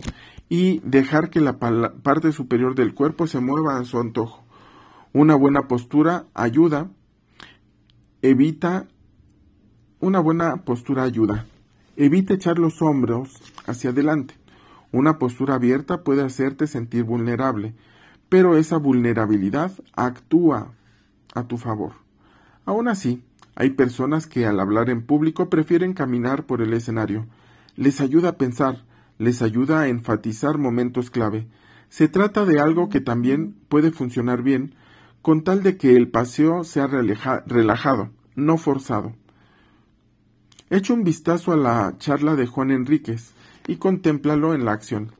y 0.48 0.81
dejar 0.81 1.31
que 1.31 1.40
la 1.40 1.59
parte 1.59 2.33
superior 2.33 2.74
del 2.74 2.94
cuerpo 2.94 3.26
se 3.26 3.40
mueva 3.40 3.79
a 3.79 3.85
su 3.85 3.98
antojo. 3.98 4.45
Una 5.12 5.34
buena 5.34 5.68
postura 5.68 6.26
ayuda, 6.34 6.90
evita, 8.22 8.86
una 10.00 10.20
buena 10.20 10.64
postura 10.64 11.04
ayuda. 11.04 11.46
Evita 11.96 12.34
echar 12.34 12.58
los 12.58 12.82
hombros 12.82 13.40
hacia 13.66 13.90
adelante. 13.90 14.34
Una 14.92 15.18
postura 15.18 15.54
abierta 15.54 16.02
puede 16.02 16.22
hacerte 16.22 16.66
sentir 16.66 17.04
vulnerable, 17.04 17.74
pero 18.28 18.56
esa 18.56 18.76
vulnerabilidad 18.76 19.72
actúa 19.94 20.72
a 21.34 21.44
tu 21.44 21.56
favor. 21.56 21.92
Aún 22.64 22.88
así, 22.88 23.22
hay 23.54 23.70
personas 23.70 24.26
que 24.26 24.44
al 24.44 24.60
hablar 24.60 24.90
en 24.90 25.02
público 25.02 25.48
prefieren 25.48 25.94
caminar 25.94 26.44
por 26.44 26.60
el 26.60 26.74
escenario, 26.74 27.26
les 27.76 28.00
ayuda 28.00 28.30
a 28.30 28.36
pensar, 28.36 28.84
les 29.18 29.40
ayuda 29.40 29.80
a 29.80 29.88
enfatizar 29.88 30.58
momentos 30.58 31.10
clave. 31.10 31.46
Se 31.88 32.08
trata 32.08 32.44
de 32.44 32.60
algo 32.60 32.88
que 32.88 33.00
también 33.00 33.54
puede 33.68 33.92
funcionar 33.92 34.42
bien, 34.42 34.74
con 35.26 35.42
tal 35.42 35.64
de 35.64 35.76
que 35.76 35.96
el 35.96 36.06
paseo 36.06 36.62
sea 36.62 36.86
relajado, 36.86 38.10
no 38.36 38.58
forzado. 38.58 39.12
Echa 40.70 40.94
un 40.94 41.02
vistazo 41.02 41.50
a 41.50 41.56
la 41.56 41.96
charla 41.98 42.36
de 42.36 42.46
Juan 42.46 42.70
Enríquez 42.70 43.32
y 43.66 43.78
contémplalo 43.78 44.54
en 44.54 44.64
la 44.64 44.70
acción. 44.70 45.10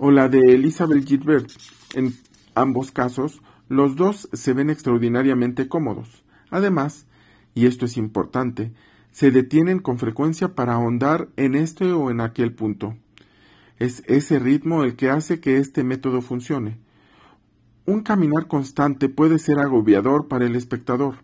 O 0.00 0.10
la 0.10 0.28
de 0.28 0.40
Elizabeth 0.40 1.06
Gilbert. 1.06 1.52
En 1.94 2.14
ambos 2.56 2.90
casos, 2.90 3.40
los 3.68 3.94
dos 3.94 4.28
se 4.32 4.54
ven 4.54 4.70
extraordinariamente 4.70 5.68
cómodos. 5.68 6.24
Además, 6.50 7.06
y 7.54 7.66
esto 7.66 7.84
es 7.84 7.96
importante, 7.96 8.72
se 9.12 9.30
detienen 9.30 9.78
con 9.78 10.00
frecuencia 10.00 10.56
para 10.56 10.72
ahondar 10.72 11.28
en 11.36 11.54
este 11.54 11.92
o 11.92 12.10
en 12.10 12.20
aquel 12.20 12.54
punto. 12.54 12.96
Es 13.78 14.02
ese 14.08 14.40
ritmo 14.40 14.82
el 14.82 14.96
que 14.96 15.10
hace 15.10 15.38
que 15.38 15.58
este 15.58 15.84
método 15.84 16.22
funcione. 16.22 16.87
Un 17.88 18.02
caminar 18.02 18.48
constante 18.48 19.08
puede 19.08 19.38
ser 19.38 19.58
agobiador 19.60 20.28
para 20.28 20.44
el 20.44 20.56
espectador, 20.56 21.14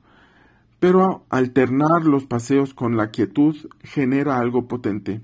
pero 0.81 1.27
alternar 1.29 2.07
los 2.07 2.25
paseos 2.25 2.73
con 2.73 2.97
la 2.97 3.11
quietud 3.11 3.55
genera 3.83 4.39
algo 4.39 4.67
potente. 4.67 5.21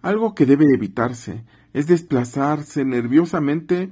Algo 0.00 0.32
que 0.36 0.46
debe 0.46 0.66
evitarse 0.72 1.42
es 1.72 1.88
desplazarse 1.88 2.84
nerviosamente, 2.84 3.90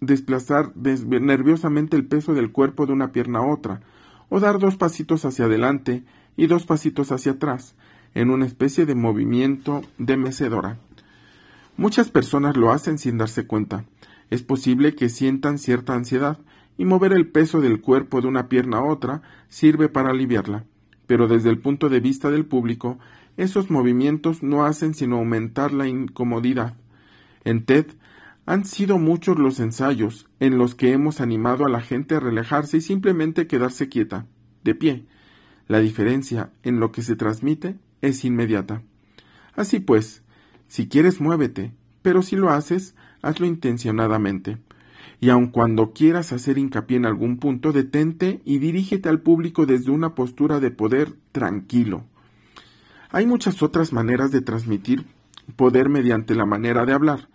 desplazar 0.00 0.70
nerviosamente 0.76 1.96
el 1.96 2.06
peso 2.06 2.32
del 2.32 2.52
cuerpo 2.52 2.86
de 2.86 2.92
una 2.92 3.10
pierna 3.10 3.40
a 3.40 3.52
otra, 3.52 3.80
o 4.28 4.38
dar 4.38 4.60
dos 4.60 4.76
pasitos 4.76 5.24
hacia 5.24 5.46
adelante 5.46 6.04
y 6.36 6.46
dos 6.46 6.64
pasitos 6.64 7.10
hacia 7.10 7.32
atrás, 7.32 7.74
en 8.14 8.30
una 8.30 8.46
especie 8.46 8.86
de 8.86 8.94
movimiento 8.94 9.82
de 9.98 10.16
mecedora. 10.16 10.78
Muchas 11.76 12.08
personas 12.08 12.56
lo 12.56 12.70
hacen 12.70 12.98
sin 12.98 13.18
darse 13.18 13.48
cuenta. 13.48 13.84
Es 14.30 14.42
posible 14.42 14.94
que 14.94 15.08
sientan 15.08 15.58
cierta 15.58 15.94
ansiedad, 15.94 16.38
y 16.76 16.84
mover 16.84 17.12
el 17.12 17.28
peso 17.28 17.60
del 17.60 17.80
cuerpo 17.80 18.20
de 18.20 18.28
una 18.28 18.48
pierna 18.48 18.78
a 18.78 18.84
otra 18.84 19.22
sirve 19.48 19.88
para 19.88 20.10
aliviarla. 20.10 20.64
Pero 21.06 21.28
desde 21.28 21.50
el 21.50 21.58
punto 21.58 21.88
de 21.88 22.00
vista 22.00 22.30
del 22.30 22.46
público, 22.46 22.98
esos 23.36 23.70
movimientos 23.70 24.42
no 24.42 24.64
hacen 24.64 24.94
sino 24.94 25.16
aumentar 25.16 25.72
la 25.72 25.86
incomodidad. 25.86 26.76
En 27.44 27.64
TED 27.64 27.86
han 28.46 28.64
sido 28.64 28.98
muchos 28.98 29.38
los 29.38 29.60
ensayos 29.60 30.26
en 30.40 30.58
los 30.58 30.74
que 30.74 30.92
hemos 30.92 31.20
animado 31.20 31.64
a 31.64 31.68
la 31.68 31.80
gente 31.80 32.14
a 32.14 32.20
relajarse 32.20 32.78
y 32.78 32.80
simplemente 32.80 33.46
quedarse 33.46 33.88
quieta, 33.88 34.26
de 34.64 34.74
pie, 34.74 35.06
la 35.66 35.80
diferencia 35.80 36.50
en 36.62 36.78
lo 36.78 36.92
que 36.92 37.02
se 37.02 37.16
transmite 37.16 37.76
es 38.02 38.24
inmediata. 38.24 38.82
Así 39.54 39.80
pues, 39.80 40.22
si 40.68 40.88
quieres 40.88 41.20
muévete, 41.20 41.72
pero 42.02 42.20
si 42.20 42.36
lo 42.36 42.50
haces, 42.50 42.94
hazlo 43.24 43.46
intencionadamente. 43.46 44.58
Y 45.20 45.30
aun 45.30 45.46
cuando 45.48 45.92
quieras 45.92 46.32
hacer 46.32 46.58
hincapié 46.58 46.98
en 46.98 47.06
algún 47.06 47.38
punto, 47.38 47.72
detente 47.72 48.42
y 48.44 48.58
dirígete 48.58 49.08
al 49.08 49.20
público 49.20 49.64
desde 49.64 49.90
una 49.90 50.14
postura 50.14 50.60
de 50.60 50.70
poder 50.70 51.14
tranquilo, 51.32 52.04
Hay 53.10 53.26
muchas 53.26 53.62
otras 53.62 53.92
maneras 53.92 54.32
de 54.32 54.40
transmitir 54.40 55.06
poder 55.56 55.88
mediante 55.88 56.34
la 56.34 56.46
manera 56.46 56.84
de 56.84 56.92
hablar. 56.92 57.28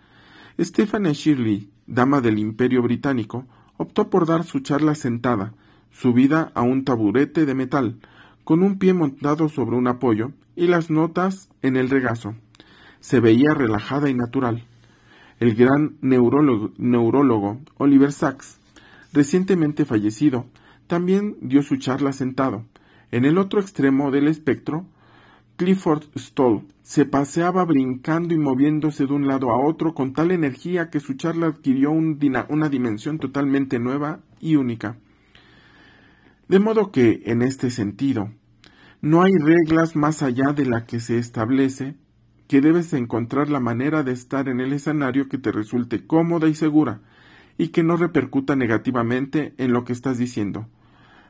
Stephanie 0.58 1.14
Shirley, 1.14 1.70
dama 1.86 2.20
del 2.20 2.38
Imperio 2.38 2.82
Británico, 2.82 3.46
optó 3.78 4.10
por 4.10 4.26
dar 4.26 4.44
su 4.44 4.60
charla 4.60 4.94
sentada, 4.94 5.54
subida 5.90 6.52
a 6.54 6.60
un 6.60 6.84
taburete 6.84 7.46
de 7.46 7.54
metal, 7.54 7.98
con 8.44 8.62
un 8.62 8.78
pie 8.78 8.92
montado 8.92 9.48
sobre 9.48 9.76
un 9.76 9.88
apoyo 9.88 10.32
y 10.54 10.66
las 10.66 10.90
notas 10.90 11.48
en 11.62 11.76
el 11.76 11.88
regazo. 11.88 12.34
Se 13.00 13.20
veía 13.20 13.54
relajada 13.54 14.10
y 14.10 14.14
natural. 14.14 14.66
El 15.40 15.54
gran 15.54 15.96
neurólogo, 16.02 17.60
Oliver 17.78 18.12
Sacks, 18.12 18.60
recientemente 19.10 19.86
fallecido, 19.86 20.44
también 20.86 21.38
dio 21.40 21.62
su 21.62 21.76
charla 21.76 22.12
sentado. 22.12 22.66
En 23.10 23.24
el 23.24 23.38
otro 23.38 23.58
extremo 23.58 24.10
del 24.10 24.28
espectro, 24.28 24.84
Clifford 25.56 26.04
Stoll 26.14 26.66
se 26.82 27.06
paseaba 27.06 27.64
brincando 27.64 28.34
y 28.34 28.38
moviéndose 28.38 29.06
de 29.06 29.14
un 29.14 29.26
lado 29.26 29.50
a 29.50 29.66
otro 29.66 29.94
con 29.94 30.12
tal 30.12 30.30
energía 30.30 30.90
que 30.90 31.00
su 31.00 31.14
charla 31.14 31.46
adquirió 31.46 31.90
una 31.90 32.68
dimensión 32.68 33.18
totalmente 33.18 33.78
nueva 33.78 34.20
y 34.40 34.56
única. 34.56 34.98
De 36.48 36.60
modo 36.60 36.92
que, 36.92 37.22
en 37.24 37.40
este 37.40 37.70
sentido, 37.70 38.30
no 39.00 39.22
hay 39.22 39.32
reglas 39.32 39.96
más 39.96 40.22
allá 40.22 40.52
de 40.52 40.66
la 40.66 40.84
que 40.84 41.00
se 41.00 41.16
establece 41.16 41.94
que 42.50 42.60
debes 42.60 42.92
encontrar 42.94 43.48
la 43.48 43.60
manera 43.60 44.02
de 44.02 44.10
estar 44.10 44.48
en 44.48 44.58
el 44.58 44.72
escenario 44.72 45.28
que 45.28 45.38
te 45.38 45.52
resulte 45.52 46.04
cómoda 46.04 46.48
y 46.48 46.56
segura 46.56 46.98
y 47.58 47.68
que 47.68 47.84
no 47.84 47.96
repercuta 47.96 48.56
negativamente 48.56 49.54
en 49.56 49.72
lo 49.72 49.84
que 49.84 49.92
estás 49.92 50.18
diciendo. 50.18 50.66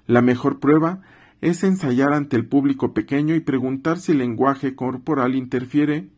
La 0.06 0.22
mejor 0.22 0.60
prueba 0.60 1.02
es 1.42 1.62
ensayar 1.62 2.14
ante 2.14 2.36
el 2.36 2.46
público 2.46 2.94
pequeño 2.94 3.34
y 3.34 3.40
preguntar 3.40 3.98
si 3.98 4.12
el 4.12 4.18
lenguaje 4.18 4.74
corporal 4.74 5.34
interfiere 5.34 6.08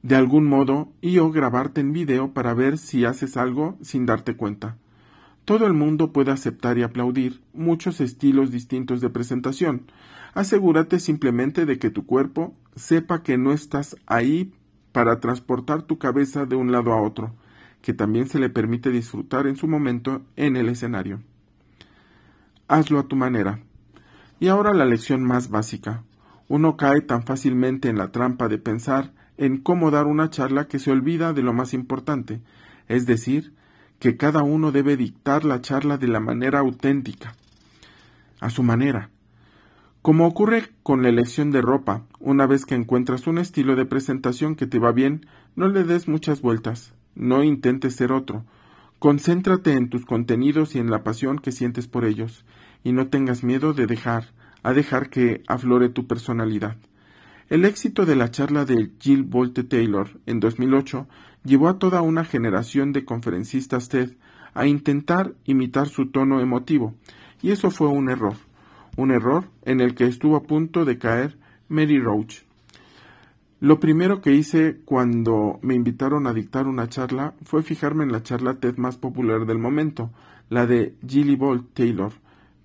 de 0.00 0.16
algún 0.16 0.46
modo 0.46 0.90
y 1.02 1.18
o 1.18 1.30
grabarte 1.30 1.82
en 1.82 1.92
video 1.92 2.32
para 2.32 2.54
ver 2.54 2.78
si 2.78 3.04
haces 3.04 3.36
algo 3.36 3.76
sin 3.82 4.06
darte 4.06 4.36
cuenta. 4.36 4.78
Todo 5.44 5.66
el 5.66 5.74
mundo 5.74 6.14
puede 6.14 6.30
aceptar 6.30 6.78
y 6.78 6.82
aplaudir 6.82 7.42
muchos 7.52 8.00
estilos 8.00 8.50
distintos 8.50 9.02
de 9.02 9.10
presentación. 9.10 9.82
Asegúrate 10.34 11.00
simplemente 11.00 11.66
de 11.66 11.78
que 11.78 11.90
tu 11.90 12.06
cuerpo 12.06 12.54
sepa 12.76 13.22
que 13.22 13.38
no 13.38 13.52
estás 13.52 13.96
ahí 14.06 14.52
para 14.92 15.20
transportar 15.20 15.82
tu 15.82 15.98
cabeza 15.98 16.46
de 16.46 16.56
un 16.56 16.72
lado 16.72 16.92
a 16.92 17.02
otro, 17.02 17.34
que 17.82 17.92
también 17.92 18.28
se 18.28 18.38
le 18.38 18.50
permite 18.50 18.90
disfrutar 18.90 19.46
en 19.46 19.56
su 19.56 19.68
momento 19.68 20.22
en 20.36 20.56
el 20.56 20.68
escenario. 20.68 21.20
Hazlo 22.66 22.98
a 22.98 23.08
tu 23.08 23.16
manera. 23.16 23.60
Y 24.40 24.48
ahora 24.48 24.74
la 24.74 24.84
lección 24.84 25.24
más 25.24 25.50
básica. 25.50 26.04
Uno 26.48 26.76
cae 26.76 27.00
tan 27.00 27.22
fácilmente 27.24 27.88
en 27.88 27.98
la 27.98 28.12
trampa 28.12 28.48
de 28.48 28.58
pensar 28.58 29.12
en 29.36 29.58
cómo 29.58 29.90
dar 29.90 30.06
una 30.06 30.30
charla 30.30 30.66
que 30.66 30.78
se 30.78 30.90
olvida 30.90 31.32
de 31.32 31.42
lo 31.42 31.52
más 31.52 31.74
importante, 31.74 32.40
es 32.88 33.06
decir, 33.06 33.54
que 33.98 34.16
cada 34.16 34.42
uno 34.42 34.72
debe 34.72 34.96
dictar 34.96 35.44
la 35.44 35.60
charla 35.60 35.98
de 35.98 36.08
la 36.08 36.20
manera 36.20 36.60
auténtica, 36.60 37.34
a 38.40 38.50
su 38.50 38.62
manera. 38.62 39.10
Como 40.00 40.26
ocurre 40.26 40.70
con 40.84 41.02
la 41.02 41.08
elección 41.08 41.50
de 41.50 41.60
ropa, 41.60 42.04
una 42.20 42.46
vez 42.46 42.64
que 42.64 42.76
encuentras 42.76 43.26
un 43.26 43.36
estilo 43.36 43.74
de 43.74 43.84
presentación 43.84 44.54
que 44.54 44.66
te 44.66 44.78
va 44.78 44.92
bien, 44.92 45.26
no 45.56 45.68
le 45.68 45.82
des 45.82 46.06
muchas 46.06 46.40
vueltas, 46.40 46.94
no 47.16 47.42
intentes 47.42 47.96
ser 47.96 48.12
otro, 48.12 48.44
concéntrate 49.00 49.72
en 49.72 49.90
tus 49.90 50.06
contenidos 50.06 50.76
y 50.76 50.78
en 50.78 50.90
la 50.90 51.02
pasión 51.02 51.40
que 51.40 51.50
sientes 51.50 51.88
por 51.88 52.04
ellos, 52.04 52.44
y 52.84 52.92
no 52.92 53.08
tengas 53.08 53.42
miedo 53.42 53.74
de 53.74 53.86
dejar, 53.86 54.32
a 54.62 54.72
dejar 54.72 55.10
que 55.10 55.42
aflore 55.48 55.88
tu 55.88 56.06
personalidad. 56.06 56.76
El 57.48 57.64
éxito 57.64 58.06
de 58.06 58.14
la 58.14 58.30
charla 58.30 58.64
de 58.64 58.92
Jill 59.00 59.24
Bolte 59.24 59.64
Taylor 59.64 60.20
en 60.26 60.38
2008 60.38 61.08
llevó 61.44 61.68
a 61.68 61.78
toda 61.78 62.02
una 62.02 62.24
generación 62.24 62.92
de 62.92 63.04
conferencistas 63.04 63.88
TED 63.88 64.12
a 64.54 64.66
intentar 64.66 65.34
imitar 65.44 65.88
su 65.88 66.06
tono 66.06 66.40
emotivo, 66.40 66.94
y 67.42 67.50
eso 67.50 67.70
fue 67.70 67.88
un 67.88 68.10
error, 68.10 68.34
un 68.98 69.12
error 69.12 69.44
en 69.62 69.80
el 69.80 69.94
que 69.94 70.06
estuvo 70.06 70.34
a 70.34 70.42
punto 70.42 70.84
de 70.84 70.98
caer 70.98 71.38
Mary 71.68 72.00
Roach. 72.00 72.42
Lo 73.60 73.78
primero 73.78 74.20
que 74.20 74.34
hice 74.34 74.80
cuando 74.84 75.60
me 75.62 75.76
invitaron 75.76 76.26
a 76.26 76.32
dictar 76.32 76.66
una 76.66 76.88
charla 76.88 77.34
fue 77.44 77.62
fijarme 77.62 78.02
en 78.02 78.10
la 78.10 78.24
charla 78.24 78.58
TED 78.58 78.76
más 78.76 78.96
popular 78.96 79.46
del 79.46 79.58
momento, 79.58 80.10
la 80.48 80.66
de 80.66 80.96
Jilly 81.06 81.36
Bolt 81.36 81.74
Taylor, 81.74 82.12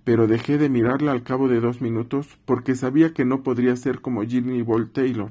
pero 0.02 0.26
dejé 0.26 0.58
de 0.58 0.68
mirarla 0.68 1.12
al 1.12 1.22
cabo 1.22 1.46
de 1.46 1.60
dos 1.60 1.80
minutos 1.80 2.36
porque 2.44 2.74
sabía 2.74 3.14
que 3.14 3.24
no 3.24 3.44
podría 3.44 3.76
ser 3.76 4.00
como 4.00 4.24
Jimmy 4.24 4.60
Ball 4.62 4.90
Taylor. 4.90 5.30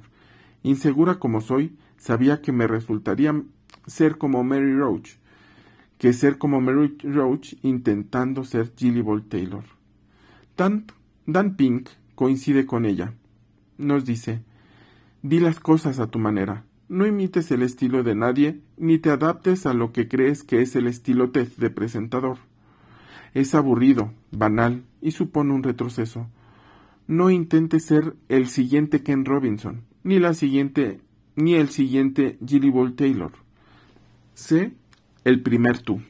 Insegura 0.63 1.15
como 1.15 1.41
soy, 1.41 1.75
sabía 1.97 2.41
que 2.41 2.53
me 2.53 2.65
resultaría 2.65 3.43
ser 3.87 4.17
como 4.17 4.41
Mary 4.45 4.73
Roach, 4.73 5.17
que 5.97 6.13
ser 6.13 6.37
como 6.37 6.61
Mary 6.61 6.95
Roach 7.03 7.55
intentando 7.61 8.45
ser 8.45 8.71
Jilly 8.77 9.01
Ball 9.01 9.23
Taylor. 9.23 9.65
Dan, 10.55 11.55
Pink 11.55 11.89
coincide 12.15 12.65
con 12.65 12.85
ella. 12.85 13.13
Nos 13.77 14.05
dice, 14.05 14.43
di 15.23 15.39
las 15.39 15.59
cosas 15.59 15.99
a 15.99 16.07
tu 16.07 16.19
manera, 16.19 16.63
no 16.89 17.07
imites 17.07 17.49
el 17.51 17.63
estilo 17.63 18.03
de 18.03 18.13
nadie, 18.13 18.59
ni 18.77 18.99
te 18.99 19.09
adaptes 19.09 19.65
a 19.65 19.73
lo 19.73 19.91
que 19.91 20.07
crees 20.07 20.43
que 20.43 20.61
es 20.61 20.75
el 20.75 20.85
estilo 20.85 21.31
TED 21.31 21.47
de 21.57 21.71
presentador. 21.71 22.37
Es 23.33 23.55
aburrido, 23.55 24.11
banal 24.31 24.83
y 25.01 25.11
supone 25.11 25.53
un 25.53 25.63
retroceso. 25.63 26.27
No 27.07 27.31
intentes 27.31 27.85
ser 27.85 28.15
el 28.29 28.47
siguiente 28.47 29.01
Ken 29.01 29.25
Robinson, 29.25 29.81
ni 30.03 30.19
la 30.19 30.35
siguiente, 30.35 31.01
ni 31.35 31.55
el 31.55 31.69
siguiente 31.69 32.37
Gilly 32.45 32.69
Ball 32.69 32.93
Taylor. 32.93 33.31
Sé 34.35 34.73
el 35.23 35.41
primer 35.41 35.79
tú. 35.79 36.01